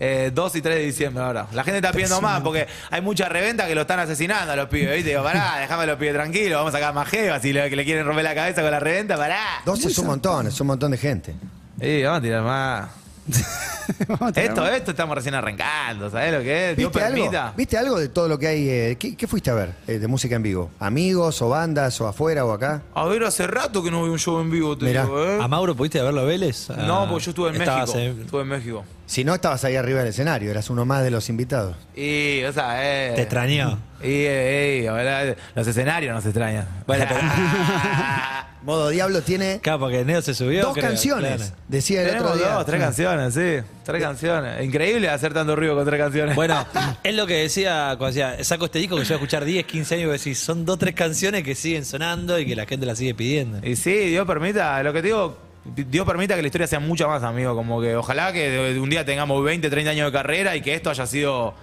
Eh, 0.00 0.30
2 0.32 0.56
y 0.56 0.62
3 0.62 0.76
de 0.76 0.82
diciembre 0.82 1.22
ahora. 1.22 1.46
La 1.52 1.64
gente 1.64 1.78
está 1.78 1.92
pidiendo 1.92 2.20
más 2.20 2.40
porque 2.40 2.66
hay 2.90 3.00
mucha 3.00 3.28
reventa 3.28 3.66
que 3.66 3.74
lo 3.74 3.82
están 3.82 4.00
asesinando 4.00 4.52
a 4.52 4.56
los 4.56 4.68
pibes. 4.68 4.94
¿viste? 4.94 5.10
Digo, 5.10 5.22
pará, 5.22 5.56
déjame 5.60 5.82
a 5.82 5.86
los 5.86 5.96
pibes 5.98 6.14
tranquilos. 6.14 6.58
Vamos 6.58 6.74
a 6.74 6.78
sacar 6.78 6.94
más 6.94 7.08
jevas. 7.08 7.42
Si 7.42 7.52
le, 7.52 7.68
que 7.68 7.76
le 7.76 7.84
quieren 7.84 8.06
romper 8.06 8.24
la 8.24 8.34
cabeza 8.34 8.62
con 8.62 8.70
la 8.70 8.80
reventa, 8.80 9.16
pará. 9.16 9.60
Dos 9.64 9.84
es 9.84 9.98
un 9.98 10.06
montón, 10.06 10.46
es 10.46 10.60
un 10.60 10.66
montón 10.68 10.90
de 10.90 10.98
gente. 10.98 11.34
Sí, 11.80 12.02
vamos 12.02 12.18
a 12.18 12.22
tirar 12.22 12.42
más. 12.42 12.88
Esto, 14.34 14.66
esto 14.68 14.90
estamos 14.90 15.14
recién 15.16 15.34
arrancando. 15.34 16.10
¿Sabés 16.10 16.32
lo 16.32 16.40
que 16.40 16.70
es? 16.70 16.76
Dios 16.76 16.92
¿Viste 16.92 17.04
algo? 17.06 17.52
¿Viste 17.56 17.78
algo 17.78 17.98
de 17.98 18.08
todo 18.08 18.28
lo 18.28 18.38
que 18.38 18.46
hay? 18.48 18.68
eh, 18.68 18.96
¿qué, 18.98 19.16
qué 19.16 19.26
fuiste 19.26 19.50
a 19.50 19.54
ver 19.54 19.72
eh, 19.86 19.98
de 19.98 20.06
música 20.06 20.36
en 20.36 20.42
vivo? 20.42 20.70
¿Amigos 20.78 21.40
o 21.42 21.48
bandas 21.48 22.00
o 22.00 22.06
afuera 22.06 22.44
o 22.44 22.52
acá? 22.52 22.82
A 22.94 23.04
ver, 23.06 23.24
hace 23.24 23.46
rato 23.46 23.82
que 23.82 23.90
no 23.90 24.02
veo 24.02 24.12
un 24.12 24.18
show 24.18 24.40
en 24.40 24.50
vivo, 24.50 24.76
te 24.76 24.86
Mirá. 24.86 25.02
digo, 25.04 25.24
¿eh? 25.24 25.38
¿A 25.40 25.48
Mauro 25.48 25.74
pudiste 25.74 26.00
verlo 26.02 26.20
a 26.20 26.24
Vélez? 26.24 26.68
No, 26.70 27.02
Ah, 27.02 27.06
porque 27.08 27.24
yo 27.24 27.30
estuve 27.30 27.48
en 27.50 27.56
estabas 27.62 27.94
México. 27.94 28.20
Estuve 28.22 28.42
en 28.42 28.48
México. 28.48 28.84
Si 29.06 29.24
no, 29.24 29.34
estabas 29.34 29.64
ahí 29.64 29.76
arriba 29.76 30.00
del 30.00 30.08
escenario, 30.08 30.50
eras 30.50 30.68
uno 30.70 30.84
más 30.84 31.02
de 31.02 31.10
los 31.10 31.28
invitados. 31.30 31.76
Y, 31.96 32.42
o 32.44 32.52
sea, 32.52 32.78
eh. 32.84 33.12
Te 33.14 33.22
extrañó. 33.22 33.78
Y, 34.02 34.06
eh, 34.06 34.82
eh, 34.84 34.88
ahora, 34.88 35.34
los 35.54 35.66
escenarios 35.66 36.14
nos 36.14 36.24
extrañan. 36.24 36.66
Bueno, 36.86 37.04
pero- 37.08 37.20
Modo 38.62 38.88
Diablo 38.90 39.22
tiene 39.22 39.60
Claro, 39.62 39.78
porque 39.80 40.04
Neo 40.04 40.20
se 40.20 40.34
subió. 40.34 40.62
dos 40.62 40.74
creo, 40.74 40.86
canciones, 40.88 41.36
claro. 41.36 41.52
decía 41.68 42.02
el 42.02 42.08
Tenemos 42.08 42.30
otro 42.32 42.44
día. 42.44 42.54
dos, 42.54 42.66
tres 42.66 42.80
canciones, 42.80 43.34
sí. 43.34 43.66
Tres 43.84 44.02
canciones. 44.02 44.64
Increíble 44.64 45.08
hacer 45.08 45.32
tanto 45.32 45.54
ruido 45.56 45.74
con 45.76 45.84
tres 45.86 45.98
canciones. 46.00 46.34
Bueno, 46.34 46.66
es 47.02 47.14
lo 47.14 47.26
que 47.26 47.34
decía 47.34 47.94
cuando 47.98 48.06
decía, 48.18 48.42
saco 48.44 48.64
este 48.66 48.80
disco 48.80 48.96
que 48.96 49.02
yo 49.04 49.08
voy 49.08 49.12
a 49.14 49.16
escuchar 49.16 49.44
10, 49.44 49.64
15 49.64 49.94
años 49.94 50.08
y 50.08 50.12
decís, 50.12 50.38
son 50.40 50.64
dos, 50.64 50.78
tres 50.78 50.94
canciones 50.94 51.44
que 51.44 51.54
siguen 51.54 51.84
sonando 51.84 52.38
y 52.38 52.46
que 52.46 52.56
la 52.56 52.66
gente 52.66 52.84
la 52.84 52.96
sigue 52.96 53.14
pidiendo. 53.14 53.66
Y 53.66 53.76
sí, 53.76 53.92
Dios 53.92 54.26
permita, 54.26 54.82
lo 54.82 54.92
que 54.92 55.02
te 55.02 55.06
digo, 55.08 55.38
Dios 55.64 56.04
permita 56.06 56.34
que 56.34 56.42
la 56.42 56.48
historia 56.48 56.66
sea 56.66 56.80
mucha 56.80 57.06
más, 57.06 57.22
amigo. 57.22 57.54
Como 57.54 57.80
que 57.80 57.94
ojalá 57.94 58.32
que 58.32 58.50
de 58.50 58.80
un 58.80 58.90
día 58.90 59.04
tengamos 59.04 59.42
20, 59.44 59.70
30 59.70 59.90
años 59.92 60.06
de 60.06 60.18
carrera 60.18 60.56
y 60.56 60.62
que 60.62 60.74
esto 60.74 60.90
haya 60.90 61.06
sido 61.06 61.54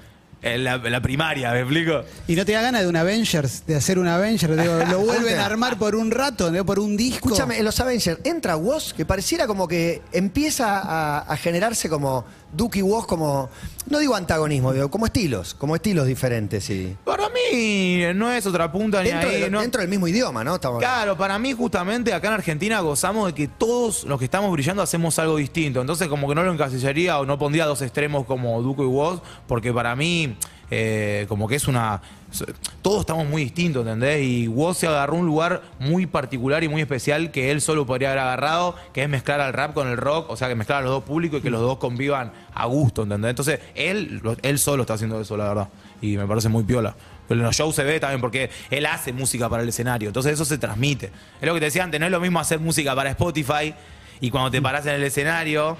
eh, 0.45 0.59
la, 0.59 0.77
la 0.77 1.01
primaria, 1.01 1.51
¿me 1.53 1.61
explico? 1.61 2.03
Y 2.27 2.35
no 2.35 2.45
te 2.45 2.51
da 2.51 2.61
ganas 2.61 2.83
de 2.83 2.87
un 2.87 2.95
Avengers, 2.95 3.65
de 3.65 3.75
hacer 3.75 3.97
un 3.97 4.07
Avengers, 4.07 4.55
digo, 4.55 4.79
lo 4.91 4.99
vuelven 4.99 5.39
a 5.39 5.45
armar 5.47 5.79
por 5.79 5.95
un 5.95 6.11
rato, 6.11 6.51
¿no? 6.51 6.63
por 6.63 6.77
un 6.77 6.95
disco. 6.95 7.29
Escúchame, 7.29 7.57
en 7.57 7.65
los 7.65 7.79
Avengers 7.79 8.19
entra 8.23 8.55
Woz, 8.55 8.93
que 8.93 9.05
pareciera 9.05 9.47
como 9.47 9.67
que 9.67 10.03
empieza 10.11 10.79
a, 10.79 11.19
a 11.21 11.37
generarse 11.37 11.89
como 11.89 12.25
Duke 12.55 12.79
y 12.79 12.81
Woz, 12.81 13.05
como, 13.05 13.49
no 13.89 13.99
digo 13.99 14.15
antagonismo, 14.15 14.73
digo, 14.73 14.89
como 14.89 15.05
estilos, 15.05 15.53
como 15.53 15.75
estilos 15.75 16.07
diferentes. 16.07 16.69
Y 16.69 16.95
Para 17.03 17.29
mí 17.29 18.01
no 18.15 18.31
es 18.31 18.45
otra 18.45 18.71
punta 18.71 19.03
ni 19.03 19.09
dentro, 19.09 19.29
ahí. 19.29 19.41
de- 19.41 19.49
no- 19.49 19.61
dentro 19.61 19.81
del 19.81 19.89
mismo 19.89 20.07
idioma, 20.07 20.43
¿no? 20.43 20.55
Estamos- 20.55 20.79
Claro, 20.79 21.17
para 21.17 21.37
mí 21.39 21.53
justamente 21.53 22.13
acá 22.13 22.27
en 22.29 22.33
Argentina 22.35 22.79
gozamos 22.81 23.27
de 23.27 23.33
que 23.33 23.47
todos 23.47 24.03
los 24.05 24.17
que 24.19 24.25
estamos 24.25 24.51
brillando 24.51 24.81
hacemos 24.81 25.17
algo 25.19 25.35
distinto. 25.37 25.81
Entonces 25.81 26.07
como 26.07 26.27
que 26.27 26.35
no 26.35 26.43
lo 26.43 26.51
encasillaría 26.53 27.19
o 27.19 27.25
no 27.25 27.37
pondría 27.37 27.65
dos 27.65 27.81
extremos 27.81 28.25
como 28.25 28.61
Duco 28.61 28.83
y 28.83 28.87
Woz, 28.87 29.21
porque 29.47 29.73
para 29.73 29.95
mí 29.95 30.37
eh, 30.71 31.25
como 31.27 31.47
que 31.47 31.55
es 31.55 31.67
una... 31.67 32.01
Todos 32.81 33.01
estamos 33.01 33.25
muy 33.27 33.43
distintos, 33.43 33.83
¿entendés? 33.83 34.21
Y 34.25 34.47
Woz 34.49 34.77
se 34.77 34.87
agarró 34.87 35.15
un 35.15 35.25
lugar 35.25 35.61
muy 35.79 36.05
particular 36.05 36.63
y 36.65 36.67
muy 36.67 36.81
especial 36.81 37.31
que 37.31 37.51
él 37.51 37.61
solo 37.61 37.85
podría 37.85 38.09
haber 38.09 38.19
agarrado, 38.19 38.75
que 38.93 39.03
es 39.03 39.09
mezclar 39.09 39.39
al 39.39 39.53
rap 39.53 39.73
con 39.73 39.87
el 39.87 39.95
rock, 39.95 40.29
o 40.29 40.35
sea, 40.35 40.49
que 40.49 40.55
mezclar 40.55 40.79
a 40.79 40.81
los 40.81 40.91
dos 40.91 41.03
públicos 41.03 41.39
y 41.39 41.43
que 41.43 41.49
los 41.49 41.61
dos 41.61 41.77
convivan 41.77 42.33
a 42.53 42.65
gusto, 42.65 43.03
¿entendés? 43.03 43.29
Entonces 43.29 43.59
él, 43.73 44.21
él 44.41 44.59
solo 44.59 44.83
está 44.83 44.95
haciendo 44.95 45.21
eso, 45.21 45.37
la 45.37 45.47
verdad. 45.47 45.69
Y 46.01 46.17
me 46.17 46.27
parece 46.27 46.49
muy 46.49 46.63
piola. 46.63 46.93
Pero 47.27 47.39
en 47.39 47.45
los 47.45 47.55
shows 47.55 47.73
se 47.73 47.83
ve 47.83 47.99
también 47.99 48.21
porque 48.21 48.49
él 48.69 48.85
hace 48.85 49.13
música 49.13 49.47
para 49.47 49.63
el 49.63 49.69
escenario. 49.69 50.09
Entonces 50.09 50.33
eso 50.33 50.45
se 50.45 50.57
transmite. 50.57 51.11
Es 51.39 51.47
lo 51.47 51.53
que 51.53 51.59
te 51.59 51.65
decía 51.65 51.83
antes, 51.83 51.99
no 51.99 52.05
es 52.05 52.11
lo 52.11 52.19
mismo 52.19 52.39
hacer 52.39 52.59
música 52.59 52.93
para 52.95 53.11
Spotify 53.11 53.73
y 54.19 54.29
cuando 54.29 54.51
te 54.51 54.61
parás 54.61 54.85
en 54.85 54.95
el 54.95 55.03
escenario 55.03 55.77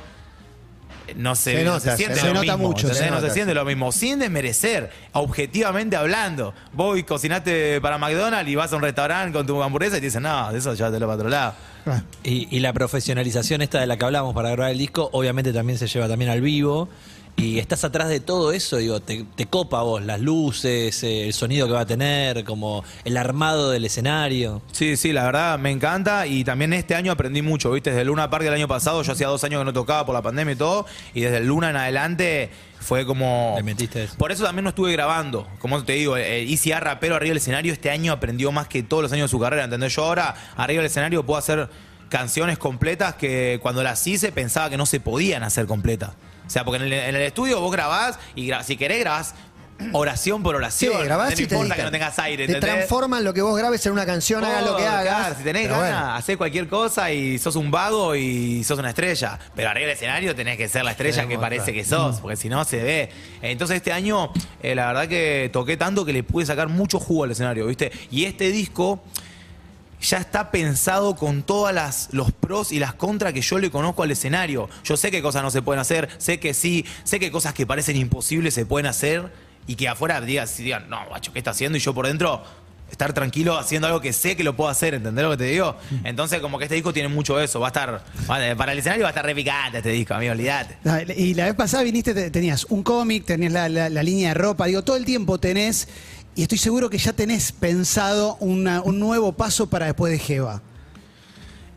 no 1.16 1.36
se, 1.36 1.52
Se 1.58 1.64
no 1.64 1.72
nota, 1.74 1.92
se 1.92 1.98
siente 1.98 2.20
se 2.20 2.28
lo 2.28 2.34
nota 2.34 2.54
mismo. 2.58 2.68
mucho, 2.70 2.94
se 2.94 3.06
no 3.08 3.16
nota, 3.16 3.28
se 3.28 3.34
siente 3.34 3.52
sí. 3.52 3.56
lo 3.56 3.66
mismo. 3.66 3.92
Sin 3.92 4.20
desmerecer, 4.20 4.90
objetivamente 5.14 5.96
hablando. 5.96 6.54
Vos 6.74 7.02
cocinaste 7.04 7.80
para 7.82 7.98
McDonald's 7.98 8.50
y 8.52 8.56
vas 8.56 8.72
a 8.74 8.76
un 8.76 8.82
restaurante 8.82 9.34
con 9.38 9.46
tu 9.46 9.62
hamburguesa 9.62 9.98
y 9.98 10.00
te 10.00 10.08
dicen, 10.08 10.24
no, 10.24 10.52
eso 10.52 10.74
ya 10.74 10.92
te 10.92 11.00
lo 11.00 11.06
para 11.08 11.16
otro 11.18 11.30
lado. 11.30 11.54
Ah, 11.86 12.02
Y, 12.24 12.48
y 12.56 12.60
la 12.62 12.74
profesionalización 12.74 13.62
esta 13.62 13.80
de 13.80 13.88
la 13.88 13.98
que 13.98 14.06
hablamos 14.06 14.34
para 14.34 14.50
grabar 14.50 14.72
el 14.72 14.78
disco, 14.78 15.10
obviamente 15.14 15.54
también 15.54 15.78
se 15.78 15.88
lleva 15.88 16.08
también 16.08 16.32
al 16.32 16.42
vivo. 16.42 16.90
Y 17.38 17.60
estás 17.60 17.84
atrás 17.84 18.08
de 18.08 18.22
todo 18.22 18.54
eso, 18.54 18.78
digo, 18.78 19.02
te, 19.02 19.26
te 19.36 19.46
copa 19.46 19.82
vos, 19.82 20.02
las 20.02 20.22
luces, 20.22 21.04
eh, 21.04 21.26
el 21.26 21.34
sonido 21.34 21.68
que 21.68 21.74
va 21.74 21.82
a 21.82 21.86
tener, 21.86 22.46
como 22.46 22.86
el 23.04 23.18
armado 23.18 23.72
del 23.72 23.84
escenario. 23.84 24.62
Sí, 24.72 24.96
sí, 24.96 25.12
la 25.12 25.26
verdad 25.26 25.60
me 25.60 25.70
encanta 25.72 26.28
y 26.28 26.46
también 26.46 26.72
este 26.72 26.96
año 26.96 27.12
aprendí 27.12 27.42
mucho, 27.42 27.72
¿viste? 27.72 27.90
Desde 27.90 28.04
el 28.04 28.08
Luna 28.08 28.30
Park 28.30 28.46
del 28.46 28.54
año 28.54 28.70
pasado, 28.70 29.04
yo 29.04 29.12
hacía 29.12 29.28
dos 29.28 29.44
años 29.44 29.60
que 29.60 29.66
no 29.66 29.74
tocaba 29.74 30.06
por 30.06 30.16
la 30.16 30.22
pandemia 30.22 30.54
y 30.54 30.56
todo, 30.56 30.86
y 31.14 31.22
desde 31.22 31.38
el 31.38 31.48
Luna 31.48 31.72
en 31.72 31.76
adelante 31.76 32.52
fue 32.80 33.06
como... 33.06 33.54
Le 33.58 33.64
metiste 33.64 34.06
eso. 34.06 34.16
Por 34.18 34.32
eso 34.32 34.46
también 34.46 34.64
no 34.64 34.70
estuve 34.70 34.94
grabando, 34.94 35.46
como 35.60 35.84
te 35.84 35.94
digo, 35.94 36.16
eh, 36.16 36.44
ICA 36.44 36.80
rapero 36.80 37.16
arriba 37.16 37.32
del 37.32 37.38
escenario 37.38 37.74
este 37.74 37.90
año 37.90 38.14
aprendió 38.14 38.54
más 38.54 38.70
que 38.70 38.82
todos 38.82 39.04
los 39.04 39.12
años 39.12 39.30
de 39.30 39.32
su 39.32 39.40
carrera, 39.42 39.66
¿entendés? 39.66 39.94
Yo 39.94 40.06
ahora 40.06 40.36
arriba 40.56 40.82
del 40.82 40.90
escenario 40.90 41.26
puedo 41.26 41.38
hacer 41.38 41.70
canciones 42.08 42.58
completas 42.58 43.16
que 43.16 43.60
cuando 43.62 43.84
las 43.84 44.08
hice 44.08 44.32
pensaba 44.32 44.70
que 44.70 44.78
no 44.78 44.86
se 44.86 45.02
podían 45.02 45.44
hacer 45.44 45.66
completas. 45.66 46.12
O 46.46 46.50
sea, 46.50 46.64
porque 46.64 46.78
en 46.84 46.92
el, 46.92 46.94
en 46.94 47.16
el 47.16 47.22
estudio 47.22 47.60
vos 47.60 47.72
grabás 47.72 48.20
y 48.36 48.48
gra- 48.48 48.64
si 48.64 48.78
querés 48.78 49.00
grabás 49.00 49.36
oración 49.92 50.42
por 50.42 50.54
Sí, 50.72 50.88
oración. 50.88 51.04
grabás 51.04 51.28
no 51.28 51.34
y 51.34 51.48
te 51.48 51.54
importa 51.56 51.76
que 51.76 51.84
no 51.84 51.92
tengas 51.92 52.18
aire, 52.20 52.46
Te 52.48 52.54
¿entendés? 52.54 52.76
transforman 52.76 53.26
lo 53.26 53.34
que 53.34 53.42
vos 53.42 53.58
grabes 53.58 53.86
en 53.86 53.92
una 53.92 54.06
canción, 54.06 54.42
hagas 54.46 54.64
lo 54.66 54.78
que 54.78 54.84
Oh, 54.84 54.88
hagas. 54.88 55.04
claro, 55.18 55.36
si 55.38 55.44
tenés 55.44 55.68
ganas, 55.68 55.80
bueno. 55.80 56.14
hacés 56.16 56.38
cualquier 56.38 56.68
cosa 56.70 57.12
y 57.12 57.38
sos 57.40 57.58
un 57.58 57.72
vago 57.72 58.16
y 58.16 58.64
sos 58.64 58.80
una 58.80 58.90
estrella. 58.90 59.38
Pero 59.54 59.70
arriba 59.70 59.88
del 59.88 59.96
escenario 59.98 60.34
tenés 60.34 60.56
que 60.58 60.70
ser 60.70 60.86
la 60.86 60.92
estrella 60.92 61.28
que 61.28 61.38
parece 61.38 61.74
que 61.74 61.84
sos, 61.84 62.22
porque 62.22 62.38
si 62.38 62.48
no 62.48 62.64
se 62.64 62.82
ve. 62.82 63.10
Entonces 63.42 63.76
este 63.78 63.92
año, 63.92 64.32
eh, 64.64 64.76
la 64.76 64.88
verdad 64.88 65.08
que 65.10 65.50
toqué 65.52 65.76
tanto 65.76 66.06
que 66.06 66.14
le 66.14 66.24
pude 66.24 66.46
sacar 66.46 66.70
mucho 66.70 66.98
jugo 67.00 67.26
al 67.26 67.32
escenario, 67.32 67.66
¿viste? 67.68 67.92
Y 68.12 68.24
este 68.24 68.52
disco 68.52 69.04
ya 70.02 70.18
está 70.18 70.52
pensado 70.52 71.16
con 71.16 71.44
todas 71.44 71.74
las 71.74 72.10
los 72.12 72.32
pros 72.32 72.72
y 72.72 72.80
las 72.80 72.94
contras 72.94 73.34
que 73.34 73.42
yo 73.42 73.58
le 73.60 73.72
conozco 73.72 74.04
al 74.04 74.12
escenario. 74.12 74.70
Yo 74.84 74.98
sé 74.98 75.10
qué 75.12 75.22
cosas 75.22 75.42
no 75.44 75.52
se 75.52 75.62
pueden 75.62 75.80
hacer, 75.80 76.10
sé 76.18 76.40
que 76.40 76.54
sí, 76.54 76.86
sé 77.04 77.20
que 77.20 77.32
cosas 77.32 77.54
que 77.54 77.66
parecen 77.66 77.96
imposibles 77.98 78.54
se 78.54 78.66
pueden 78.66 78.86
hacer 78.88 79.32
y 79.68 79.76
que 79.76 79.88
afuera 79.88 80.22
digas, 80.22 80.58
digan, 80.58 80.90
no, 80.90 81.00
macho, 81.10 81.34
¿qué 81.34 81.40
está 81.40 81.52
haciendo? 81.52 81.78
Y 81.78 81.82
yo 81.82 81.94
por 81.94 82.06
dentro 82.08 82.44
estar 82.92 83.14
tranquilo 83.14 83.58
haciendo 83.58 83.88
algo 83.88 84.00
que 84.00 84.14
sé 84.14 84.38
que 84.38 84.44
lo 84.44 84.56
puedo 84.56 84.70
hacer, 84.70 84.94
¿entendés 84.94 85.24
lo 85.26 85.32
que 85.32 85.38
te 85.38 85.44
digo? 85.46 85.76
Entonces 86.04 86.40
como 86.40 86.60
que 86.60 86.66
este 86.66 86.76
disco 86.76 86.94
tiene 86.94 87.10
mucho 87.10 87.40
eso, 87.42 87.60
va 87.60 87.68
a 87.68 87.70
estar, 87.70 88.04
para 88.28 88.72
el 88.74 88.78
escenario 88.78 89.04
va 89.04 89.10
a 89.10 89.12
estar 89.12 89.26
re 89.26 89.34
picante 89.34 89.80
este 89.80 89.90
disco, 89.90 90.14
amigo, 90.14 90.34
olvídate. 90.34 90.78
Ah, 90.86 91.02
Y 91.02 91.34
la 91.34 91.46
vez 91.46 91.56
pasada 91.56 91.82
viniste, 91.82 92.14
te- 92.14 92.30
tenías 92.30 92.66
un 92.66 92.84
cómic, 92.84 93.26
tenías 93.26 93.52
la, 93.52 93.68
la- 93.70 93.90
la 93.90 94.04
línea 94.04 94.30
de 94.30 94.34
ropa, 94.36 94.68
digo, 94.68 94.84
todo 94.84 94.98
el 94.98 95.04
tiempo 95.06 95.40
tenés, 95.40 95.88
y 96.36 96.42
estoy 96.44 96.58
seguro 96.58 96.90
que 96.90 96.98
ya 96.98 97.14
tenés 97.14 97.52
pensado 97.52 98.36
una- 98.40 98.82
un 98.82 99.00
nuevo 99.00 99.32
paso 99.32 99.68
para 99.70 99.86
después 99.88 100.12
de 100.12 100.20
Jeva. 100.20 100.62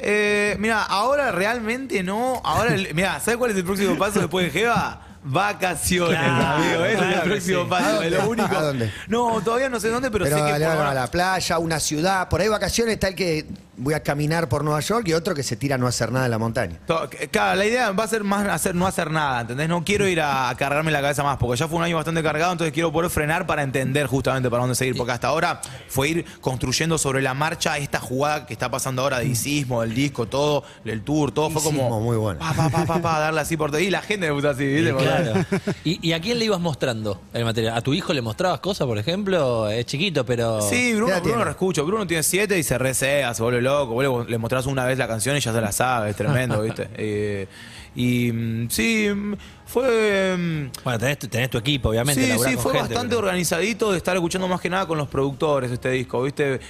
Eh, 0.00 0.56
mira, 0.58 0.82
ahora 0.84 1.32
realmente 1.32 2.02
no. 2.02 2.40
Ahora, 2.44 2.76
mira, 2.94 3.18
¿sabes 3.20 3.36
cuál 3.38 3.50
es 3.52 3.56
el 3.56 3.64
próximo 3.64 3.96
paso 3.98 4.20
después 4.20 4.46
de 4.52 4.60
Jeva? 4.60 5.02
Vacaciones, 5.24 6.18
Claro, 6.18 6.62
amigo. 6.62 6.84
Ese 6.84 6.92
es 6.92 6.98
claro 6.98 7.14
el 7.14 7.22
que 7.22 7.28
próximo 7.30 7.62
sí. 7.64 7.68
paso. 7.70 8.02
Lo 8.04 8.28
único. 8.28 8.56
¿A 8.56 8.62
dónde? 8.62 8.92
No, 9.08 9.40
todavía 9.42 9.68
no 9.68 9.80
sé 9.80 9.88
dónde, 9.88 10.10
pero, 10.10 10.24
Pero, 10.24 10.36
sé 10.38 10.52
que 10.52 10.58
le 10.58 10.66
por 10.66 10.86
a 10.86 10.94
la 10.94 11.06
playa, 11.08 11.58
una 11.58 11.80
ciudad. 11.80 12.28
Por 12.28 12.40
ahí 12.40 12.48
vacaciones 12.48 12.94
está 12.94 13.08
el 13.08 13.14
que 13.14 13.46
voy 13.80 13.94
a 13.94 14.02
caminar 14.02 14.48
por 14.48 14.64
Nueva 14.64 14.80
York 14.80 15.06
y 15.06 15.12
otro 15.12 15.36
que 15.36 15.44
se 15.44 15.54
tira 15.56 15.76
a 15.76 15.78
no 15.78 15.86
hacer 15.86 16.10
nada 16.10 16.24
en 16.24 16.30
la 16.32 16.38
montaña. 16.38 16.78
To- 16.86 17.08
Claro, 17.30 17.56
la 17.56 17.64
idea 17.66 17.92
va 17.92 18.04
a 18.04 18.08
ser 18.08 18.24
más 18.24 18.48
hacer, 18.48 18.74
no 18.74 18.86
hacer 18.88 19.10
nada, 19.10 19.42
¿entendés? 19.42 19.68
No 19.68 19.84
quiero 19.84 20.08
ir 20.08 20.20
a, 20.20 20.48
a 20.48 20.56
cargarme 20.56 20.90
la 20.90 21.00
cabeza 21.00 21.22
más, 21.22 21.36
porque 21.36 21.56
ya 21.56 21.68
fue 21.68 21.78
un 21.78 21.84
año 21.84 21.94
bastante 21.94 22.20
cargado, 22.22 22.50
entonces 22.52 22.72
quiero 22.74 22.90
poder 22.90 23.08
frenar 23.10 23.46
para 23.46 23.62
entender 23.62 24.06
justamente 24.08 24.50
para 24.50 24.62
dónde 24.62 24.74
seguir, 24.74 24.96
porque 24.96 25.12
hasta 25.12 25.28
ahora 25.28 25.60
fue 25.88 26.08
ir 26.08 26.24
construyendo 26.40 26.98
sobre 26.98 27.22
la 27.22 27.34
marcha 27.34 27.78
esta 27.78 28.00
jugada 28.00 28.46
que 28.46 28.52
está 28.52 28.68
pasando 28.68 29.02
ahora 29.02 29.20
de 29.20 29.26
Icismo, 29.26 29.82
del 29.82 29.94
disco, 29.94 30.26
todo, 30.26 30.64
el 30.84 31.02
tour, 31.02 31.30
todo 31.30 31.48
fue 31.50 31.62
como... 31.62 32.00
muy 32.00 32.16
bueno. 32.16 32.40
Pa, 32.40 32.52
pa, 32.54 32.68
pa, 32.70 32.84
pa, 32.84 32.98
pa, 33.00 33.18
darle 33.20 33.40
así 33.42 33.56
por 33.56 33.70
todo. 33.70 33.78
Y 33.80 33.90
la 33.90 34.02
gente 34.02 34.26
me 34.26 34.32
puso 34.34 34.50
así, 34.50 34.66
¿viste? 34.66 34.92
Porque- 34.92 35.07
Claro. 35.08 35.44
¿Y, 35.84 36.08
y 36.08 36.12
a 36.12 36.20
quién 36.20 36.38
le 36.38 36.44
ibas 36.44 36.60
mostrando 36.60 37.20
el 37.32 37.44
material? 37.44 37.76
¿A 37.76 37.80
tu 37.80 37.94
hijo 37.94 38.12
le 38.12 38.22
mostrabas 38.22 38.60
cosas, 38.60 38.86
por 38.86 38.98
ejemplo? 38.98 39.68
Es 39.68 39.86
chiquito, 39.86 40.24
pero. 40.24 40.60
Sí, 40.62 40.76
¿Qué 40.90 40.94
Bruno, 40.96 41.06
Bruno 41.14 41.22
tiene? 41.22 41.44
lo 41.44 41.50
escucho. 41.50 41.84
Bruno 41.86 42.06
tiene 42.06 42.22
siete 42.22 42.58
y 42.58 42.62
se 42.62 42.78
resea, 42.78 43.32
se 43.34 43.42
vuelve 43.42 43.62
loco. 43.62 43.94
Vos 43.94 44.26
le, 44.26 44.30
le 44.32 44.38
mostrás 44.38 44.66
una 44.66 44.84
vez 44.84 44.98
la 44.98 45.08
canción 45.08 45.36
y 45.36 45.40
ya 45.40 45.52
se 45.52 45.60
la 45.60 45.72
sabe, 45.72 46.10
es 46.10 46.16
tremendo, 46.16 46.60
¿viste? 46.62 46.88
Eh, 46.96 47.46
y 47.94 48.30
mm, 48.32 48.70
sí, 48.70 49.08
mm, 49.14 49.34
fue. 49.66 50.36
mm, 50.38 50.70
Bueno, 50.84 50.98
tenés, 50.98 51.18
tu- 51.18 51.28
tenés 51.28 51.50
tu 51.50 51.58
equipo, 51.58 51.90
obviamente. 51.90 52.22
Sí, 52.24 52.32
sí, 52.32 52.56
fue 52.56 52.72
gente, 52.72 52.88
bastante 52.88 53.08
pero- 53.08 53.18
organizadito 53.18 53.90
de 53.92 53.98
estar 53.98 54.16
escuchando 54.16 54.48
más 54.48 54.60
que 54.60 54.70
nada 54.70 54.86
con 54.86 54.96
los 54.98 55.08
productores 55.08 55.70
este 55.70 55.90
disco, 55.90 56.22
¿viste? 56.22 56.60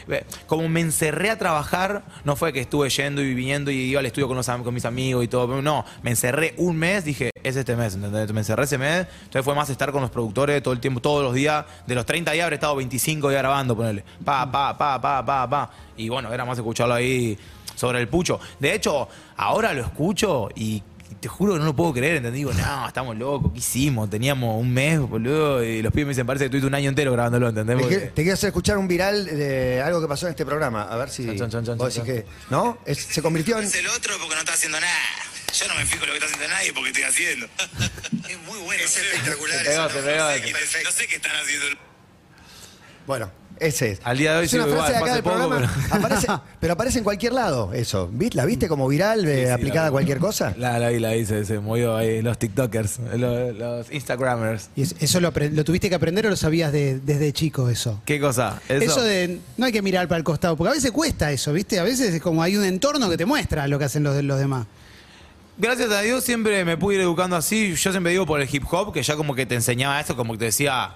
Como 0.46 0.68
me 0.68 0.80
encerré 0.80 1.30
a 1.30 1.38
trabajar, 1.38 2.04
no 2.24 2.34
fue 2.36 2.52
que 2.52 2.60
estuve 2.60 2.88
yendo 2.90 3.22
y 3.22 3.34
viniendo 3.34 3.70
y 3.70 3.76
iba 3.76 4.00
al 4.00 4.06
estudio 4.06 4.26
con, 4.26 4.36
los, 4.36 4.46
con 4.46 4.74
mis 4.74 4.84
amigos 4.84 5.24
y 5.24 5.28
todo, 5.28 5.62
no, 5.62 5.84
me 6.02 6.10
encerré 6.10 6.54
un 6.56 6.76
mes, 6.76 7.04
dije, 7.04 7.30
es 7.42 7.56
este 7.56 7.76
mes, 7.76 7.94
¿entendés? 7.94 8.32
Me 8.32 8.40
encerré 8.40 8.64
ese 8.64 8.78
mes, 8.78 9.06
entonces 9.24 9.44
fue 9.44 9.54
más 9.54 9.70
estar 9.70 9.92
con 9.92 10.02
los 10.02 10.10
productores 10.10 10.62
todo 10.62 10.74
el 10.74 10.80
tiempo, 10.80 11.00
todos 11.00 11.22
los 11.22 11.34
días, 11.34 11.64
de 11.86 11.94
los 11.94 12.04
30 12.06 12.32
días 12.32 12.44
habré 12.44 12.56
estado 12.56 12.74
25 12.76 13.28
días 13.28 13.42
grabando, 13.42 13.76
ponerle, 13.76 14.04
pa, 14.24 14.50
pa, 14.50 14.76
pa, 14.76 15.00
pa, 15.00 15.24
pa, 15.24 15.48
pa, 15.48 15.70
y 15.96 16.08
bueno, 16.08 16.32
era 16.32 16.44
más 16.44 16.58
escucharlo 16.58 16.94
ahí 16.94 17.38
sobre 17.76 18.00
el 18.00 18.08
pucho. 18.08 18.40
De 18.58 18.74
hecho, 18.74 19.08
ahora 19.36 19.72
lo 19.72 19.82
escucho 19.82 20.48
y 20.56 20.82
te 21.20 21.28
juro 21.28 21.54
que 21.54 21.58
no 21.58 21.64
lo 21.64 21.74
puedo 21.74 21.92
creer, 21.92 22.16
¿entendés? 22.16 22.38
Digo, 22.38 22.52
no, 22.52 22.86
estamos 22.88 23.16
locos, 23.16 23.52
¿qué 23.52 23.58
hicimos? 23.58 24.08
Teníamos 24.08 24.60
un 24.60 24.72
mes, 24.72 24.98
boludo, 25.00 25.64
y 25.64 25.82
los 25.82 25.92
pibes 25.92 26.06
me 26.06 26.10
dicen, 26.12 26.26
parece 26.26 26.44
que 26.46 26.50
tuviste 26.50 26.66
un 26.66 26.74
año 26.74 26.88
entero 26.88 27.12
grabándolo, 27.12 27.48
¿entendés? 27.48 27.76
Te, 27.76 27.82
Porque- 27.82 27.96
quiero- 27.98 28.12
te 28.14 28.22
quiero 28.22 28.34
hacer 28.34 28.48
escuchar 28.48 28.78
un 28.78 28.86
viral 28.88 29.24
de 29.26 29.82
algo 29.82 30.00
que 30.00 30.06
pasó 30.08 30.26
en 30.26 30.30
este 30.30 30.44
programa. 30.46 30.82
A 30.82 30.96
ver 30.96 31.10
si. 31.10 31.26
Chan, 31.26 31.36
chan, 31.38 31.50
chan, 31.50 31.64
chan, 31.64 31.78
vos 31.78 31.94
chan, 31.94 32.04
decís 32.06 32.24
que. 32.24 32.30
¿No? 32.50 32.78
Es- 32.86 32.98
se 32.98 33.20
convirtió 33.22 33.58
en. 33.58 33.64
Es 33.64 33.74
el 33.74 33.88
otro 33.88 34.14
porque 34.18 34.34
no 34.34 34.40
está 34.40 34.52
haciendo 34.54 34.80
nada. 34.80 34.92
Yo 35.52 35.66
no 35.66 35.74
me 35.76 35.84
fijo 35.86 36.04
en 36.04 36.10
lo 36.10 36.18
que 36.18 36.24
está 36.24 36.34
haciendo 36.34 36.54
nadie 36.54 36.72
porque 36.72 36.88
estoy 36.90 37.02
haciendo. 37.04 37.46
es 38.28 38.38
muy 38.46 38.58
bueno. 38.60 38.82
Es 38.84 38.96
espectacular. 38.96 39.58
Se 39.58 39.64
pegó, 39.64 39.86
eso, 39.86 39.88
se 39.90 39.98
no, 39.98 40.04
pegó. 40.06 40.24
no 40.24 40.30
sé 40.34 40.42
qué- 40.42 40.84
no 40.84 40.90
sé 40.92 41.06
qué 41.08 41.16
están 41.16 41.36
haciendo. 41.36 41.66
Bueno, 43.06 43.32
ese 43.60 43.92
es. 43.92 44.00
Al 44.04 44.18
día 44.18 44.32
de 44.32 44.38
hoy 44.40 44.44
es 44.46 44.52
una 44.54 44.66
frase 44.66 44.92
de 44.92 44.98
igual, 44.98 45.02
acá 45.02 45.04
del 45.04 45.12
hace 45.12 45.22
programa. 45.22 45.72
poco, 45.88 45.94
Aparece, 45.96 46.26
pero 46.60 46.72
aparece 46.74 46.98
en 46.98 47.04
cualquier 47.04 47.32
lado, 47.32 47.72
eso. 47.72 48.08
¿Viste? 48.12 48.36
¿La 48.36 48.44
viste 48.44 48.68
como 48.68 48.86
viral, 48.88 49.26
eh, 49.26 49.44
sí, 49.46 49.50
aplicada 49.50 49.82
la 49.82 49.88
a 49.88 49.90
cualquier 49.92 50.18
cosa? 50.18 50.54
La, 50.58 50.78
la 50.78 50.88
vi, 50.90 50.98
la 50.98 51.12
vi, 51.12 51.24
se, 51.26 51.44
se 51.44 51.58
movió 51.60 51.96
ahí 51.96 52.22
los 52.22 52.38
TikTokers, 52.38 52.98
los, 53.16 53.54
los 53.56 53.92
Instagramers. 53.92 54.70
¿Y 54.76 54.82
es- 54.82 54.94
eso 55.00 55.20
lo, 55.20 55.32
tuviste 55.32 55.88
que 55.88 55.94
aprender 55.94 56.26
o 56.26 56.30
lo 56.30 56.36
sabías 56.36 56.72
de- 56.72 56.98
desde 57.00 57.32
chico 57.32 57.68
eso? 57.68 58.00
¿Qué 58.04 58.20
cosa? 58.20 58.60
Eso. 58.68 59.02
de 59.02 59.40
no 59.56 59.66
hay 59.66 59.72
que 59.72 59.82
mirar 59.82 60.08
para 60.08 60.18
el 60.18 60.24
costado, 60.24 60.56
porque 60.56 60.70
a 60.70 60.74
veces 60.74 60.90
cuesta 60.90 61.30
eso, 61.32 61.52
¿viste? 61.52 61.78
A 61.78 61.82
veces 61.84 62.14
es 62.14 62.20
como 62.22 62.42
hay 62.42 62.56
un 62.56 62.64
entorno 62.64 63.08
que 63.10 63.16
te 63.16 63.26
muestra 63.26 63.66
lo 63.68 63.78
que 63.78 63.84
hacen 63.86 64.02
los, 64.02 64.22
los 64.24 64.38
demás. 64.38 64.66
Gracias 65.60 65.90
a 65.90 66.00
Dios 66.02 66.22
siempre 66.22 66.64
me 66.64 66.76
pude 66.76 66.96
ir 66.96 67.00
educando 67.00 67.34
así. 67.34 67.74
Yo 67.74 67.90
siempre 67.90 68.12
digo 68.12 68.24
por 68.26 68.40
el 68.40 68.48
hip 68.50 68.62
hop, 68.70 68.92
que 68.92 69.02
ya 69.02 69.16
como 69.16 69.34
que 69.34 69.44
te 69.44 69.56
enseñaba 69.56 69.98
esto, 69.98 70.14
como 70.14 70.34
que 70.34 70.38
te 70.38 70.44
decía, 70.46 70.94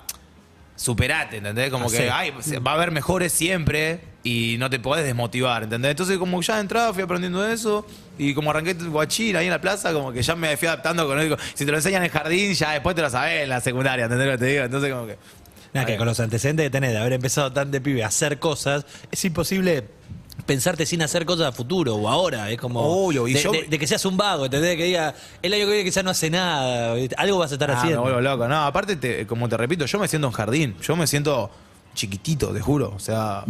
superate, 0.82 1.36
¿entendés? 1.36 1.70
Como 1.70 1.88
que 1.88 2.10
ay, 2.10 2.32
va 2.66 2.72
a 2.72 2.74
haber 2.74 2.90
mejores 2.90 3.32
siempre 3.32 4.00
y 4.24 4.56
no 4.58 4.68
te 4.68 4.80
podés 4.80 5.04
desmotivar, 5.04 5.62
¿entendés? 5.62 5.92
Entonces 5.92 6.18
como 6.18 6.42
ya 6.42 6.56
de 6.56 6.62
entrada 6.62 6.92
fui 6.92 7.02
aprendiendo 7.02 7.46
eso 7.46 7.86
y 8.18 8.34
como 8.34 8.50
arranqué 8.50 8.72
el 8.72 8.90
guachín 8.90 9.36
ahí 9.36 9.46
en 9.46 9.52
la 9.52 9.60
plaza, 9.60 9.92
como 9.92 10.12
que 10.12 10.22
ya 10.22 10.34
me 10.34 10.56
fui 10.56 10.66
adaptando 10.66 11.06
con 11.06 11.20
él. 11.20 11.36
Si 11.54 11.64
te 11.64 11.70
lo 11.70 11.76
enseñan 11.76 12.02
en 12.02 12.06
el 12.06 12.10
jardín, 12.10 12.52
ya 12.54 12.72
después 12.72 12.96
te 12.96 13.02
lo 13.02 13.10
sabés 13.10 13.44
en 13.44 13.48
la 13.48 13.60
secundaria, 13.60 14.04
¿entendés 14.04 14.26
lo 14.26 14.32
que 14.32 14.38
te 14.38 14.46
digo? 14.46 14.64
Entonces 14.64 14.92
como 14.92 15.06
que... 15.06 15.18
Nada, 15.72 15.86
que 15.86 15.96
con 15.96 16.06
los 16.06 16.20
antecedentes 16.20 16.66
que 16.66 16.70
tenés 16.70 16.90
de 16.92 16.98
haber 16.98 17.14
empezado 17.14 17.50
tan 17.50 17.70
de 17.70 17.80
pibe 17.80 18.04
a 18.04 18.08
hacer 18.08 18.38
cosas, 18.38 18.84
es 19.10 19.24
imposible 19.24 19.84
pensarte 20.46 20.86
sin 20.86 21.02
hacer 21.02 21.24
cosas 21.24 21.48
a 21.48 21.52
futuro 21.52 21.94
o 21.96 22.08
ahora. 22.08 22.50
Es 22.50 22.58
como. 22.58 22.80
Obvio, 22.80 23.26
y 23.28 23.34
de, 23.34 23.42
yo- 23.42 23.52
de- 23.52 23.64
de 23.64 23.78
que 23.78 23.86
seas 23.86 24.04
un 24.04 24.16
vago, 24.16 24.44
¿entendés? 24.46 24.76
Que 24.76 24.84
diga, 24.84 25.14
el 25.42 25.52
año 25.52 25.64
que 25.66 25.70
viene 25.72 25.84
quizás 25.84 26.04
no 26.04 26.10
hace 26.10 26.30
nada. 26.30 26.94
Algo 27.16 27.38
vas 27.38 27.50
a 27.52 27.54
estar 27.54 27.70
Ah, 27.70 27.74
me 27.74 27.78
haciendo. 27.80 28.02
vuelvo 28.02 28.20
loco. 28.20 28.48
No, 28.48 28.64
aparte, 28.64 28.96
te- 28.96 29.26
como 29.26 29.48
te 29.48 29.56
repito, 29.56 29.86
yo 29.86 29.98
me 29.98 30.08
siento 30.08 30.26
en 30.28 30.32
jardín. 30.32 30.76
Yo 30.82 30.96
me 30.96 31.06
siento 31.06 31.50
chiquitito, 31.94 32.52
te 32.52 32.60
juro. 32.60 32.92
O 32.96 32.98
sea, 32.98 33.44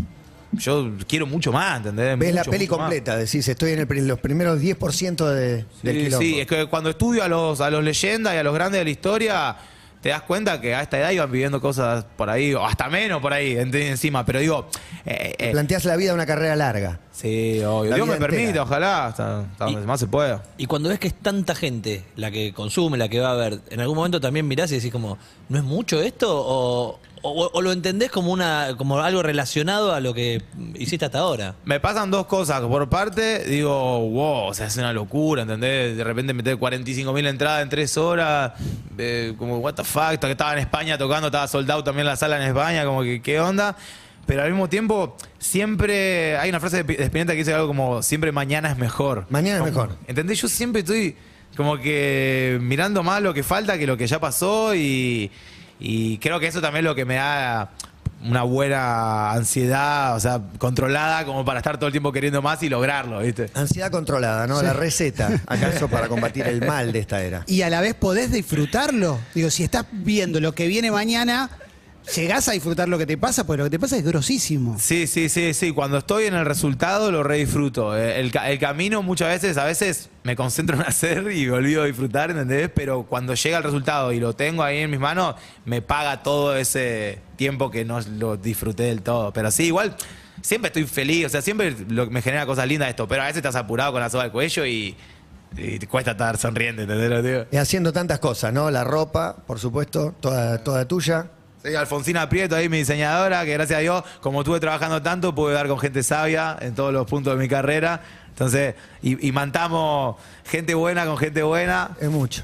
yo 0.53 0.91
quiero 1.09 1.27
mucho 1.27 1.51
más, 1.53 1.79
¿entendés? 1.79 2.19
Ves 2.19 2.35
la 2.35 2.45
peli 2.45 2.65
mucho 2.67 2.77
más. 2.77 2.87
completa, 2.87 3.17
decís, 3.17 3.47
estoy 3.49 3.73
en 3.73 3.81
el 3.81 4.07
los 4.07 4.19
primeros 4.21 4.61
10% 4.61 5.27
de, 5.29 5.65
del 5.83 5.97
quilombo. 6.05 6.19
sí, 6.21 6.41
es 6.41 6.47
que 6.47 6.67
cuando 6.67 6.91
estudio 6.91 7.23
a 7.25 7.29
los, 7.29 7.61
a 7.63 7.71
los 7.71 7.83
leyendas 7.83 8.35
y 8.35 8.37
a 8.37 8.43
los 8.43 8.53
grandes 8.55 8.81
de 8.81 8.85
la 8.85 8.91
historia, 8.91 9.57
te 10.03 10.09
das 10.09 10.23
cuenta 10.23 10.61
que 10.61 10.75
a 10.75 10.83
esta 10.83 10.99
edad 10.99 11.11
iban 11.13 11.31
viviendo 11.31 11.61
cosas 11.61 12.05
por 12.17 12.29
ahí, 12.29 12.53
o 12.53 12.67
hasta 12.67 12.89
menos 12.89 13.23
por 13.23 13.33
ahí, 13.33 13.57
encima. 13.57 14.27
Pero 14.27 14.41
digo, 14.41 14.69
eh, 15.07 15.35
eh, 15.39 15.53
Planteás 15.53 15.85
la 15.85 15.95
vida 15.97 16.13
una 16.13 16.27
carrera 16.27 16.57
larga. 16.57 16.99
Sí, 17.23 17.63
obvio. 17.65 17.91
La 17.91 17.97
Dios 17.97 18.07
me 18.07 18.15
vida 18.17 18.27
permite, 18.27 18.45
entera. 18.49 18.63
ojalá, 18.65 19.07
hasta, 19.07 19.41
hasta 19.41 19.65
donde 19.65 19.87
más 19.87 20.01
se 20.01 20.07
pueda. 20.09 20.43
Y 20.59 20.67
cuando 20.67 20.89
ves 20.91 20.99
que 20.99 21.09
es 21.09 21.15
tanta 21.15 21.55
gente 21.55 22.05
la 22.17 22.31
que 22.31 22.53
consume, 22.53 22.99
la 22.99 23.09
que 23.09 23.21
va 23.21 23.31
a 23.33 23.37
ver, 23.37 23.61
en 23.71 23.81
algún 23.81 23.97
momento 23.97 24.21
también 24.21 24.47
mirás 24.47 24.71
y 24.73 24.75
decís 24.77 24.93
como, 24.93 25.17
¿no 25.49 25.57
es 25.59 25.65
mucho 25.65 26.03
esto? 26.03 26.29
¿O, 26.31 26.99
o- 27.25 27.51
o 27.53 27.63
lo 27.63 27.71
entendés 27.71 28.11
como 28.11 28.33
una 28.33 28.75
como 28.77 28.99
algo 28.99 29.23
relacionado 29.23 29.95
a 29.95 30.01
lo 30.01 30.13
que 30.13 30.43
hiciste 30.75 31.05
hasta 31.05 31.21
ahora? 31.21 31.55
Me 31.65 31.79
pasan 31.79 32.11
dos 32.11 32.27
cosas. 32.27 32.61
Por 32.63 32.89
parte, 32.89 33.45
digo, 33.45 34.01
wow, 34.11 34.49
o 34.49 34.55
sea, 34.55 34.67
es 34.67 34.77
una 34.77 34.93
locura, 34.93 35.43
¿entendés? 35.43 35.97
De 35.97 36.03
repente 36.03 36.35
meter 36.35 36.57
45 36.59 37.13
mil 37.13 37.25
entradas 37.29 37.63
en 37.63 37.69
tres 37.69 37.97
horas, 37.97 38.55
eh, 38.99 39.35
como, 39.39 39.59
what 39.59 39.75
the 39.75 39.85
fuck, 39.85 40.19
que 40.19 40.31
estaba 40.33 40.53
en 40.55 40.59
España 40.59 40.99
tocando, 40.99 41.29
estaba 41.29 41.47
soldado 41.47 41.85
también 41.85 42.07
la 42.09 42.17
sala 42.17 42.39
en 42.39 42.49
España, 42.49 42.85
como 42.85 43.03
que, 43.03 43.23
¿qué 43.23 43.39
onda? 43.39 43.77
Pero 44.27 44.43
al 44.43 44.51
mismo 44.51 44.69
tiempo, 44.69 45.17
siempre 45.39 46.37
hay 46.39 46.49
una 46.51 46.61
frase 46.61 46.79
de 46.79 46.85
Pi- 46.85 46.97
de 46.97 47.05
Spinetta 47.05 47.33
que 47.33 47.39
dice 47.39 47.53
algo 47.55 47.67
como, 47.67 48.03
siempre 48.03 48.33
mañana 48.33 48.71
es 48.71 48.79
mejor. 48.79 49.27
Mañana 49.31 49.59
es 49.59 49.65
mejor. 49.65 49.97
¿Entendés? 50.07 50.41
Yo 50.41 50.49
siempre 50.49 50.81
estoy 50.81 51.17
como 51.57 51.77
que 51.79 52.59
mirando 52.63 53.03
más 53.03 53.21
lo 53.21 53.35
que 53.35 53.43
falta 53.43 53.77
que 53.79 53.87
lo 53.87 53.97
que 53.97 54.07
ya 54.07 54.21
pasó 54.21 54.75
y, 54.75 55.31
y 55.81 56.19
creo 56.19 56.41
que 56.41 56.47
eso 56.47 56.61
también 56.61 56.85
es 56.85 56.89
lo 56.91 56.95
que 56.95 57.05
me 57.05 57.17
da 57.17 57.73
una 58.25 58.45
buena 58.45 59.33
ansiedad, 59.33 60.15
o 60.15 60.21
sea, 60.21 60.41
controlada 60.59 61.25
como 61.25 61.45
para 61.45 61.59
estar 61.59 61.77
todo 61.77 61.89
el 61.89 61.93
tiempo 61.93 62.13
queriendo 62.13 62.41
más 62.41 62.63
y 62.63 62.69
lograrlo, 62.69 63.19
¿viste? 63.19 63.51
Ansiedad 63.55 63.91
controlada, 63.91 64.47
¿no? 64.47 64.63
La 64.63 64.73
receta, 64.73 65.29
acaso 65.49 65.89
para 65.89 66.07
combatir 66.07 66.47
el 66.47 66.65
mal 66.65 66.93
de 66.93 67.01
esta 67.01 67.21
era. 67.21 67.43
Y 67.49 67.63
a 67.63 67.69
la 67.69 67.81
vez 67.81 67.95
podés 67.95 68.31
disfrutarlo. 68.31 69.19
Digo, 69.35 69.51
si 69.51 69.65
estás 69.65 69.87
viendo 69.91 70.39
lo 70.39 70.55
que 70.55 70.69
viene 70.69 70.93
mañana, 70.93 71.51
llegás 72.17 72.49
a 72.49 72.53
disfrutar 72.53 72.89
lo 72.89 72.99
que 72.99 73.07
te 73.07 73.17
pasa, 73.17 73.45
porque 73.47 73.59
lo 73.59 73.65
que 73.65 73.71
te 73.71 73.79
pasa 73.79 73.97
es 73.97 74.05
grosísimo. 74.05 74.77
Sí, 74.79 75.07
sí, 75.07 75.29
sí, 75.29 75.55
sí. 75.55 75.73
Cuando 75.73 75.99
estoy 75.99 76.25
en 76.27 76.35
el 76.35 76.45
resultado 76.45 77.11
lo 77.13 77.23
redisfruto. 77.23 77.97
Eh, 77.97 78.21
El, 78.21 78.31
ca- 78.33 78.51
el 78.51 78.59
camino 78.59 79.03
muchas 79.03 79.29
veces, 79.29 79.57
a 79.57 79.65
veces 79.65 80.11
me 80.25 80.35
concentro 80.37 80.77
en 80.77 80.83
hacer 80.87 81.31
y 81.33 81.47
me 81.47 81.53
olvido 81.53 81.83
de 81.83 81.89
disfrutar, 81.89 82.31
¿entendés? 82.31 82.71
Pero 82.75 83.05
cuando 83.05 83.35
llega 83.35 83.59
el 83.59 83.65
resultado 83.65 84.13
y 84.13 84.21
lo 84.21 84.35
tengo 84.35 84.63
ahí 84.63 84.79
en 84.79 84.91
mis 84.91 85.01
manos, 85.01 85.35
me 85.65 85.83
paga 85.83 86.23
todo 86.23 86.57
ese 86.57 87.21
tiempo 87.37 87.71
que 87.71 87.85
no 87.85 88.01
lo 88.19 88.37
disfruté 88.37 88.85
del 88.85 89.03
todo. 89.03 89.33
Pero 89.33 89.51
sí, 89.51 89.65
igual, 89.65 89.97
siempre 90.41 90.69
estoy 90.69 90.85
feliz, 90.85 91.27
o 91.27 91.29
sea, 91.29 91.43
siempre 91.43 91.75
lo, 91.89 92.11
me 92.11 92.21
genera 92.23 92.47
cosas 92.47 92.67
lindas 92.67 92.89
esto, 92.89 93.07
pero 93.09 93.23
a 93.23 93.27
veces 93.27 93.39
estás 93.39 93.57
apurado 93.57 93.93
con 93.93 94.01
la 94.01 94.11
soga 94.11 94.25
del 94.25 94.33
cuello 94.33 94.67
y, 94.67 94.97
y 95.57 95.79
te 95.79 95.87
cuesta 95.87 96.13
estar 96.13 96.37
sonriente, 96.39 96.83
¿entendés? 96.83 97.11
lo 97.11 97.23
que 97.23 97.29
digo? 97.31 97.45
Y 97.53 97.57
haciendo 97.57 97.93
tantas 97.93 98.19
cosas, 98.19 98.53
¿no? 98.53 98.71
La 98.71 98.85
ropa, 98.85 99.37
por 99.47 99.59
supuesto, 99.59 100.15
toda, 100.21 100.63
toda 100.65 100.87
tuya. 100.89 101.27
Sí, 101.63 101.75
Alfonsina 101.77 102.29
Prieto, 102.29 102.57
ahí 102.57 102.69
mi 102.69 102.79
diseñadora, 102.79 103.45
que 103.45 103.53
gracias 103.53 103.79
a 103.79 103.81
Dios, 103.81 104.05
como 104.21 104.41
estuve 104.41 104.59
trabajando 104.59 105.01
tanto, 105.01 105.33
pude 105.35 105.55
dar 105.55 105.69
con 105.69 105.79
gente 105.79 106.03
sabia 106.03 106.57
en 106.61 106.75
todos 106.75 106.93
los 106.93 107.07
puntos 107.07 107.35
de 107.35 107.39
mi 107.39 107.49
carrera. 107.49 108.03
Entonces, 108.31 108.75
y, 109.01 109.29
y 109.29 109.31
mantamos 109.31 110.17
gente 110.45 110.75
buena 110.75 111.07
con 111.07 111.17
gente 111.19 111.43
buena. 111.43 111.91
Es 112.01 112.11
mucho. 112.11 112.43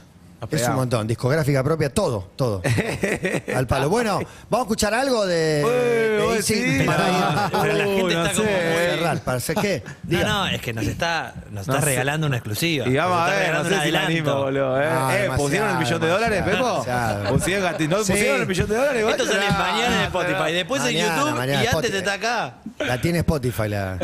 Es 0.50 0.68
un 0.68 0.76
montón. 0.76 1.06
Discográfica 1.06 1.64
propia, 1.64 1.92
todo, 1.92 2.30
todo. 2.36 2.62
Al 3.56 3.66
palo. 3.66 3.88
Bueno, 3.90 4.20
vamos 4.48 4.64
a 4.64 4.68
escuchar 4.68 4.94
algo 4.94 5.26
de. 5.26 5.34
de 5.64 6.24
Uy, 6.28 6.36
Easy 6.36 6.78
sí. 6.78 6.84
para 6.86 7.50
Pero 7.60 7.72
la 7.74 7.84
gente 7.84 8.02
no 8.14 8.24
está 8.24 8.34
como 8.36 8.48
sé. 8.48 8.54
muy- 8.54 8.96
cerrar. 8.98 9.18
¿Para 9.22 9.36
hacer 9.38 9.56
qué? 9.56 9.82
No, 9.84 9.92
Diga. 10.04 10.24
no, 10.28 10.46
es 10.46 10.60
que 10.60 10.72
nos 10.72 10.86
está, 10.86 11.34
nos 11.50 11.66
No 11.66 11.72
está 11.74 11.80
sé. 11.80 11.86
regalando 11.90 12.26
una 12.28 12.36
exclusiva. 12.36 12.86
Y 12.86 12.96
vamos 12.96 13.20
a 13.20 13.26
ver, 13.30 13.52
no 13.54 13.64
sé 13.64 13.80
si 13.82 13.90
la 13.90 14.04
animo, 14.06 14.34
boludo. 14.36 14.80
¿eh? 14.80 14.86
Ah, 14.88 15.10
Eh, 15.16 15.30
¿Pusieron 15.36 15.70
el 15.70 15.78
millón 15.78 16.00
de 16.00 16.08
dólares, 16.08 16.42
Pepo? 16.44 16.84
¿Pusieron, 17.30 17.72
¿No 17.90 18.04
Sí. 18.04 18.12
pusieron 18.12 18.40
el 18.42 18.46
millón 18.46 18.68
de 18.68 18.76
dólares? 18.76 19.04
Esto 19.08 19.26
sale 19.26 19.46
en 19.46 19.52
Ah, 19.52 19.58
mañana 19.72 19.96
en 19.96 20.02
Spotify, 20.04 20.52
después 20.52 20.80
en 20.82 20.86
Mañana, 20.94 21.16
YouTube 21.16 21.30
mañana 21.36 21.52
y 21.52 21.66
antes 21.66 21.72
Spotify. 21.74 21.96
está 21.98 22.12
acá. 22.12 22.54
La 22.78 23.00
tiene 23.00 23.18
Spotify 23.18 23.68
la, 23.68 23.98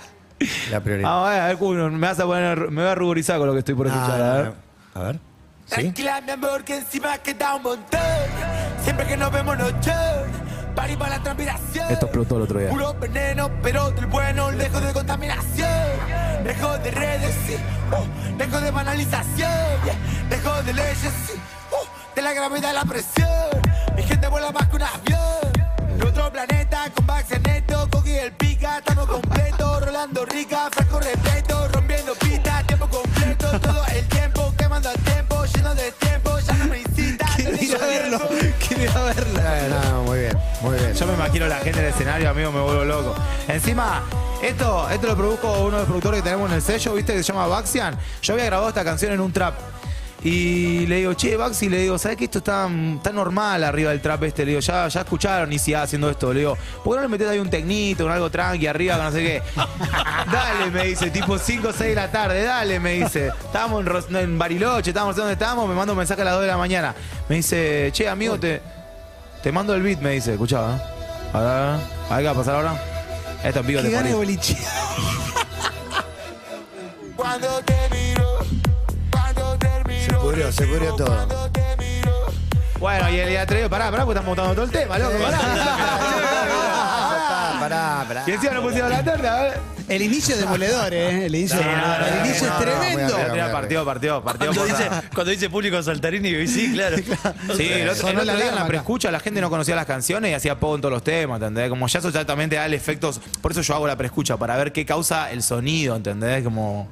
la 0.70 0.80
prioridad. 0.80 1.08
Vamos 1.08 1.28
a 1.28 1.32
ver, 1.32 1.40
a 1.40 1.46
ver, 1.48 1.56
Cuno, 1.56 1.90
me 1.90 2.06
vas 2.06 2.20
a 2.20 2.24
poner, 2.26 2.58
me 2.70 2.82
voy 2.82 2.90
a 2.90 2.94
ruborizar 2.94 3.38
con 3.38 3.46
lo 3.46 3.52
que 3.54 3.60
estoy 3.60 3.74
por 3.74 3.86
escuchar. 3.86 4.20
Ah, 4.20 4.34
a 4.34 4.42
ver. 4.42 4.52
A 4.94 5.00
ver. 5.00 5.29
Tranquila, 5.70 6.20
mi 6.20 6.32
amor, 6.32 6.64
que 6.64 6.78
encima 6.78 7.16
queda 7.18 7.54
un 7.54 7.62
montón. 7.62 8.00
Siempre 8.82 9.06
que 9.06 9.16
nos 9.16 9.30
vemos 9.30 9.56
nos 9.56 9.72
Pari 10.74 10.96
para 10.96 11.16
la 11.16 11.22
transpiración. 11.22 11.92
Esto 11.92 12.06
explotó 12.06 12.36
el 12.38 12.42
otro 12.42 12.58
día. 12.58 12.70
Puro 12.70 12.92
veneno, 12.94 13.50
pero 13.62 13.90
del 13.92 14.06
bueno, 14.06 14.50
lejos 14.50 14.82
de 14.82 14.92
contaminación. 14.92 15.70
Lejos 16.44 16.82
de 16.82 16.90
redes, 16.90 17.34
sí. 17.46 17.56
Uh, 17.92 18.36
lejos 18.36 18.62
de 18.62 18.70
banalización. 18.72 19.50
Lejos 20.28 20.66
de 20.66 20.72
leyes, 20.74 21.12
sí. 21.26 21.34
Uh, 21.70 22.14
de 22.16 22.22
la 22.22 22.32
gravedad, 22.32 22.74
la 22.74 22.84
presión. 22.84 23.28
Mi 23.94 24.02
gente 24.02 24.26
vuela 24.26 24.50
más 24.50 24.66
que 24.68 24.76
un 24.76 24.82
avión. 24.82 25.98
De 25.98 26.04
otro 26.04 26.32
planeta, 26.32 26.90
con 26.94 27.06
Bax 27.06 27.30
en 27.30 27.42
neto, 27.42 27.88
Coqui 27.92 28.16
el 28.16 28.32
pica, 28.32 28.78
estamos 28.78 29.06
completos. 29.06 29.84
Rolando 29.84 30.24
rica, 30.26 30.68
fresco 30.72 30.98
respeto, 30.98 31.59
me 41.20 41.26
imagino 41.26 41.48
la 41.48 41.58
gente 41.58 41.82
del 41.82 41.90
escenario, 41.90 42.30
amigo, 42.30 42.50
me 42.50 42.60
vuelvo 42.60 42.82
loco. 42.82 43.14
Encima, 43.46 44.02
esto, 44.42 44.88
esto 44.88 45.06
lo 45.06 45.16
produjo 45.16 45.52
uno 45.64 45.72
de 45.72 45.78
los 45.78 45.84
productores 45.84 46.22
que 46.22 46.24
tenemos 46.24 46.48
en 46.48 46.56
el 46.56 46.62
sello, 46.62 46.94
¿viste? 46.94 47.12
Que 47.12 47.22
se 47.22 47.30
llama 47.30 47.46
Baxian. 47.46 47.98
Yo 48.22 48.32
había 48.32 48.46
grabado 48.46 48.70
esta 48.70 48.82
canción 48.82 49.12
en 49.12 49.20
un 49.20 49.30
trap. 49.30 49.54
Y 50.24 50.86
le 50.86 50.96
digo, 50.96 51.12
che, 51.12 51.36
Baxi, 51.36 51.68
le 51.68 51.78
digo, 51.80 51.98
¿sabes 51.98 52.16
que 52.16 52.24
esto 52.24 52.38
está, 52.38 52.70
está 52.96 53.12
normal 53.12 53.64
arriba 53.64 53.90
del 53.90 54.00
trap 54.00 54.24
este? 54.24 54.46
Le 54.46 54.52
digo, 54.52 54.60
ya, 54.60 54.88
ya 54.88 55.00
escucharon 55.00 55.52
ICA 55.52 55.82
haciendo 55.82 56.08
esto. 56.08 56.32
Le 56.32 56.40
digo, 56.40 56.56
¿por 56.82 56.94
qué 56.94 56.96
no 56.96 57.02
le 57.02 57.08
metés 57.08 57.28
ahí 57.28 57.38
un 57.38 57.50
tecnito, 57.50 58.06
un 58.06 58.12
algo 58.12 58.30
tranqui 58.30 58.66
arriba, 58.66 58.96
que 58.96 59.02
no 59.02 59.12
sé 59.12 59.22
qué? 59.22 59.42
dale, 60.32 60.70
me 60.70 60.84
dice, 60.86 61.10
tipo 61.10 61.36
5 61.36 61.68
o 61.68 61.72
6 61.72 61.90
de 61.90 61.94
la 61.94 62.10
tarde, 62.10 62.42
dale, 62.44 62.80
me 62.80 62.94
dice. 62.94 63.28
Estábamos 63.44 63.84
en, 64.08 64.16
en 64.16 64.38
Bariloche, 64.38 64.90
estábamos 64.90 65.16
no 65.16 65.16
sé 65.16 65.20
dónde 65.20 65.34
estábamos, 65.34 65.68
me 65.68 65.74
manda 65.74 65.92
un 65.92 65.98
mensaje 65.98 66.22
a 66.22 66.24
las 66.24 66.34
2 66.34 66.42
de 66.42 66.48
la 66.48 66.56
mañana. 66.56 66.94
Me 67.28 67.36
dice, 67.36 67.90
che, 67.92 68.08
amigo, 68.08 68.38
te, 68.40 68.62
te 69.42 69.52
mando 69.52 69.74
el 69.74 69.82
beat, 69.82 70.00
me 70.00 70.12
dice, 70.12 70.32
escuchaba. 70.32 70.76
¿eh? 70.76 70.99
A 71.32 71.38
ver, 71.40 71.48
a 71.48 71.54
ver, 71.54 71.80
a 72.10 72.16
ver 72.16 72.18
qué 72.18 72.24
va 72.24 72.30
a 72.30 72.34
pasar 72.34 72.54
ahora. 72.56 72.74
Esto 73.44 73.60
en 73.60 73.66
vivo 73.66 73.82
de 73.82 73.90
París. 73.90 74.14
boliche. 74.14 74.56
Cuando 77.16 77.60
te 77.62 77.76
miro, 77.90 78.38
cuando 79.10 79.56
te 79.58 80.04
Se 80.06 80.12
pudrió, 80.14 80.52
se 80.52 80.66
pudrió 80.66 80.94
todo. 80.94 81.50
Bueno, 82.78 83.10
y 83.10 83.18
el 83.20 83.28
día 83.28 83.44
3, 83.46 83.68
pará, 83.68 83.90
pará, 83.90 84.04
porque 84.06 84.18
estamos 84.18 84.36
montando 84.38 84.54
todo 84.54 84.64
el 84.64 84.70
tema, 84.70 84.98
loco, 84.98 85.18
pará. 85.22 85.38
Pará, 87.60 88.04
pará. 88.08 88.22
Y 88.26 88.30
encima 88.30 88.54
no 88.54 88.62
pusieron 88.62 88.88
la 88.90 89.04
torta, 89.04 89.38
a 89.38 89.42
ver. 89.42 89.60
El 89.90 90.02
inicio 90.02 90.36
es 90.36 90.40
demoledor, 90.40 90.94
¿eh? 90.94 91.26
El 91.26 91.34
inicio, 91.34 91.56
no, 91.56 92.06
el 92.06 92.26
inicio 92.26 92.46
es 92.46 92.58
tremendo. 92.58 93.16
bien. 93.32 93.50
Partió, 93.50 93.84
partió, 93.84 94.22
partió. 94.22 94.52
Cuando 94.52 94.64
dice, 94.64 94.90
cuando 95.12 95.30
dice 95.32 95.50
público 95.50 95.82
saltarín 95.82 96.24
y 96.24 96.46
sí, 96.46 96.72
claro. 96.72 96.96
Sí, 97.56 97.68
el 97.72 97.88
otro, 97.88 98.08
el 98.08 98.16
otro 98.16 98.24
la 98.24 98.36
día 98.36 98.48
en 98.50 98.54
la 98.54 98.68
preescucha 98.68 99.10
la 99.10 99.18
gente 99.18 99.40
no 99.40 99.50
conocía 99.50 99.74
las 99.74 99.86
canciones 99.86 100.30
y 100.30 100.34
hacía 100.34 100.60
poco 100.60 100.76
en 100.76 100.80
todos 100.80 100.92
los 100.92 101.02
temas, 101.02 101.38
¿entendés? 101.40 101.68
Como 101.68 101.88
ya 101.88 101.98
eso 101.98 102.06
exactamente 102.06 102.54
da 102.54 102.66
el 102.66 102.74
efecto. 102.74 103.12
Por 103.42 103.50
eso 103.50 103.62
yo 103.62 103.74
hago 103.74 103.88
la 103.88 103.96
preescucha, 103.96 104.36
para 104.36 104.56
ver 104.56 104.72
qué 104.72 104.86
causa 104.86 105.30
el 105.32 105.42
sonido, 105.42 105.96
¿entendés? 105.96 106.44
Como, 106.44 106.88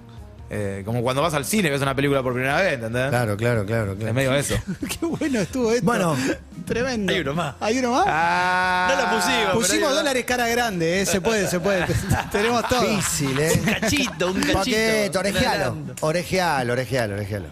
eh, 0.50 0.82
como 0.84 1.02
cuando 1.02 1.20
vas 1.20 1.34
al 1.34 1.44
cine 1.44 1.68
y 1.68 1.70
ves 1.70 1.82
una 1.82 1.94
película 1.94 2.22
por 2.22 2.32
primera 2.32 2.56
vez, 2.56 2.74
¿entendés? 2.74 3.10
Claro, 3.10 3.36
claro, 3.36 3.66
claro. 3.66 3.92
Es 3.92 3.98
claro. 3.98 4.14
medio 4.14 4.34
eso. 4.34 4.54
Qué 5.00 5.06
bueno 5.06 5.40
estuvo 5.40 5.72
esto. 5.72 5.84
Bueno. 5.84 6.16
tremendo. 6.66 7.12
Hay 7.12 7.20
uno 7.20 7.34
más. 7.34 7.54
¿Hay 7.60 7.78
uno 7.78 7.92
más? 7.92 8.04
Ah, 8.08 8.88
No 8.90 9.02
la 9.02 9.10
pusimos. 9.10 9.54
Pusimos 9.54 9.94
dólares 9.94 10.24
cara 10.24 10.48
grande, 10.48 11.02
¿eh? 11.02 11.06
Se 11.06 11.20
puede, 11.20 11.46
se 11.48 11.60
puede. 11.60 11.86
Tenemos 12.32 12.66
todo. 12.68 12.80
Difícil, 12.82 13.38
¿eh? 13.38 13.52
Un 13.54 13.64
cachito, 13.64 14.26
un 14.28 14.34
cachito. 14.40 14.58
Paquete, 14.58 15.18
orejealo. 15.18 15.76
Orejealo, 16.00 16.72
orejealo, 16.72 17.14
orejealo. 17.14 17.48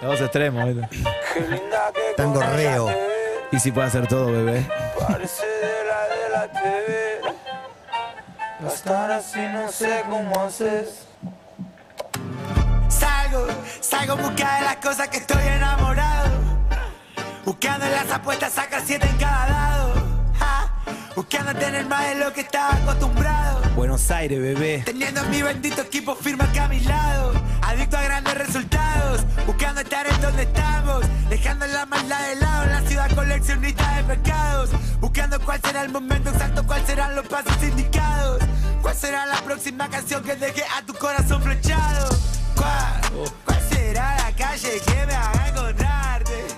Los 0.00 0.10
dos 0.10 0.20
extremos, 0.20 0.66
¿viste? 0.66 0.88
Tango 2.16 2.42
reo. 2.42 2.90
Y 3.52 3.58
si 3.58 3.70
puede 3.70 3.86
hacer 3.86 4.06
todo, 4.06 4.26
bebé. 4.32 4.66
Parece 4.98 5.46
de 5.46 5.84
la 5.84 6.08
de 6.08 6.30
la 6.30 6.52
TV. 6.52 7.01
Estar 8.66 9.10
así 9.10 9.40
no 9.52 9.70
sé 9.72 10.04
cómo 10.08 10.40
haces. 10.40 11.06
Salgo, 12.88 13.46
salgo 13.80 14.14
en 14.14 14.22
busca 14.22 14.56
de 14.56 14.62
las 14.62 14.76
cosas 14.76 15.08
que 15.08 15.16
estoy 15.18 15.42
enamorado. 15.46 16.30
Buscando 17.44 17.86
en 17.86 17.92
las 17.92 18.10
apuestas 18.10 18.52
sacar 18.52 18.82
siete 18.84 19.06
en 19.08 19.16
cada 19.16 19.48
lado. 19.48 19.61
Tener 21.62 21.86
más 21.86 22.04
de 22.08 22.16
lo 22.16 22.32
que 22.32 22.40
estaba 22.40 22.74
acostumbrado. 22.74 23.60
Buenos 23.76 24.10
Aires, 24.10 24.40
bebé. 24.40 24.82
Teniendo 24.84 25.22
mi 25.26 25.42
bendito 25.42 25.82
equipo 25.82 26.16
firme 26.16 26.42
acá 26.42 26.64
a 26.64 26.68
mi 26.68 26.80
lado. 26.80 27.34
Adicto 27.62 27.96
a 27.96 28.02
grandes 28.02 28.34
resultados. 28.34 29.20
Buscando 29.46 29.80
estar 29.80 30.04
en 30.08 30.20
donde 30.20 30.42
estamos. 30.42 31.04
Dejando 31.28 31.64
la 31.68 31.86
maldad 31.86 32.20
de 32.30 32.34
lado. 32.34 32.66
La 32.66 32.80
ciudad 32.80 33.08
coleccionista 33.14 33.96
de 33.96 34.16
pecados. 34.16 34.70
Buscando 35.00 35.38
cuál 35.38 35.60
será 35.62 35.82
el 35.82 35.92
momento 35.92 36.30
exacto. 36.30 36.66
Cuál 36.66 36.84
serán 36.84 37.14
los 37.14 37.28
pasos 37.28 37.62
indicados. 37.62 38.42
¿Cuál 38.82 38.96
será 38.96 39.24
la 39.26 39.40
próxima 39.42 39.88
canción 39.88 40.24
que 40.24 40.34
deje 40.34 40.64
a 40.76 40.84
tu 40.84 40.94
corazón 40.94 41.40
flechado? 41.42 42.08
¿Cuál, 42.56 43.30
cuál 43.44 43.62
será 43.70 44.16
la 44.16 44.32
calle 44.34 44.80
que 44.84 45.06
me 45.06 45.14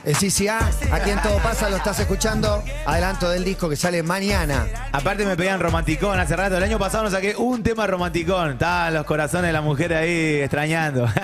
El 0.05 0.15
CCA, 0.17 0.59
aquí 0.93 1.11
en 1.11 1.23
Todo 1.23 1.39
Pasa, 1.39 1.71
lo 1.71 1.77
estás 1.77 1.99
escuchando. 1.99 2.63
Adelanto 2.85 3.31
del 3.31 3.43
disco 3.43 3.69
que 3.71 3.77
sale 3.77 4.03
mañana. 4.03 4.67
Aparte 4.93 5.25
me 5.25 5.35
pedían 5.37 5.61
romanticón 5.61 6.21
hace 6.21 6.37
rato. 6.37 6.59
El 6.59 6.63
año 6.63 6.79
pasado 6.79 7.05
nos 7.05 7.13
saqué 7.13 7.35
un 7.37 7.63
tema 7.63 7.87
romanticón. 7.87 8.53
Estaban 8.53 8.93
los 8.93 9.05
corazones 9.07 9.47
de 9.47 9.53
las 9.55 9.63
mujeres 9.63 9.99
ahí 9.99 10.41
extrañando. 10.43 11.09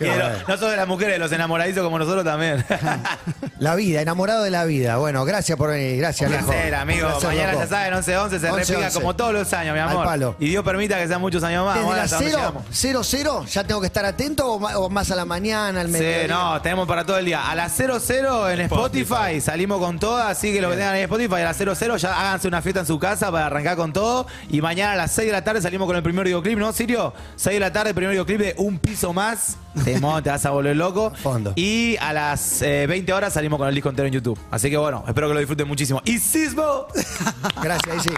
Y 0.00 0.04
de 0.04 0.14
no 0.48 0.56
solo 0.56 0.70
de 0.70 0.78
las 0.78 0.88
mujeres, 0.88 1.18
los 1.18 1.30
enamoradizos 1.30 1.84
como 1.84 1.98
nosotros 1.98 2.24
también. 2.24 2.64
La 3.58 3.74
vida, 3.74 4.00
enamorado 4.00 4.42
de 4.44 4.50
la 4.50 4.64
vida. 4.64 4.96
Bueno, 4.96 5.26
gracias 5.26 5.58
por 5.58 5.68
venir. 5.68 5.98
Gracias, 5.98 6.26
Un 6.30 6.36
Alejo. 6.36 6.50
placer, 6.52 6.74
amigo. 6.74 7.06
Un 7.06 7.12
placer, 7.12 7.28
Mañana 7.28 7.52
loco. 7.52 7.64
ya 7.64 7.68
saben, 7.68 7.92
11-11 7.92 8.02
se 8.40 8.48
11-11. 8.50 8.56
replica 8.56 8.90
como 8.92 9.14
todos 9.14 9.34
los 9.34 9.52
años, 9.52 9.74
mi 9.74 9.80
Al 9.80 9.90
amor. 9.90 10.06
palo. 10.06 10.36
Y 10.38 10.48
Dios 10.48 10.64
permita 10.64 10.96
que 10.96 11.06
sean 11.06 11.20
muchos 11.20 11.42
años 11.44 11.66
más. 11.66 11.74
Desde 11.74 11.86
Bueno, 11.86 12.00
la 12.02 12.08
0, 12.08 12.24
llegamos. 12.24 12.62
0, 12.70 13.00
0, 13.04 13.44
¿ya 13.44 13.64
tengo 13.64 13.80
que 13.82 13.88
estar 13.88 14.06
atento 14.06 14.50
o 14.52 14.88
más 14.88 15.10
a 15.10 15.16
la 15.16 15.26
mañana, 15.26 15.82
al 15.82 15.88
mediodía? 15.88 16.22
Sí, 16.22 16.28
no, 16.30 16.62
tenemos 16.62 16.88
para 16.88 17.04
todo 17.04 17.18
el 17.18 17.26
día. 17.26 17.50
A 17.50 17.54
las 17.54 17.70
00 17.98 18.50
en 18.50 18.60
Spotify, 18.60 19.40
salimos 19.40 19.78
con 19.78 19.98
todas, 19.98 20.26
así 20.26 20.52
que 20.52 20.60
lo 20.60 20.70
que 20.70 20.76
tengan 20.76 20.96
en 20.96 21.02
Spotify, 21.02 21.36
a 21.36 21.44
las 21.44 21.56
00 21.56 21.96
ya 21.96 22.20
háganse 22.20 22.46
una 22.46 22.62
fiesta 22.62 22.80
en 22.80 22.86
su 22.86 22.98
casa 22.98 23.32
para 23.32 23.46
arrancar 23.46 23.76
con 23.76 23.92
todo. 23.92 24.26
Y 24.50 24.60
mañana 24.60 24.92
a 24.92 24.96
las 24.96 25.12
6 25.12 25.26
de 25.26 25.32
la 25.32 25.42
tarde 25.42 25.62
salimos 25.62 25.86
con 25.86 25.96
el 25.96 26.02
primer 26.02 26.24
videoclip, 26.24 26.58
¿no, 26.58 26.72
Sirio? 26.72 27.14
6 27.36 27.54
de 27.54 27.60
la 27.60 27.72
tarde, 27.72 27.94
primer 27.94 28.10
videoclip 28.10 28.38
de 28.38 28.54
Un 28.58 28.78
Piso 28.78 29.12
Más. 29.12 29.56
Temón, 29.84 30.22
te 30.22 30.30
vas 30.30 30.46
a 30.46 30.50
volver 30.50 30.76
loco. 30.76 31.12
Fondo. 31.22 31.52
Y 31.56 31.96
a 31.96 32.12
las 32.12 32.62
eh, 32.62 32.86
20 32.86 33.12
horas 33.12 33.32
salimos 33.32 33.58
con 33.58 33.66
el 33.68 33.74
disco 33.74 33.88
entero 33.88 34.06
en 34.06 34.14
YouTube. 34.14 34.38
Así 34.50 34.70
que 34.70 34.76
bueno, 34.76 35.02
espero 35.08 35.26
que 35.28 35.34
lo 35.34 35.40
disfruten 35.40 35.66
muchísimo. 35.66 36.00
¡Y 36.04 36.18
Sismo! 36.18 36.86
Gracias, 37.62 37.94
ahí 37.94 38.00
sí. 38.00 38.10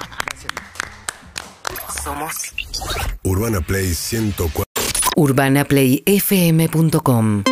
Somos 2.03 2.33
Urbana 3.23 3.61
Play 3.61 3.95
104. 3.95 4.65
UrbanaPlayFM.com 5.15 7.45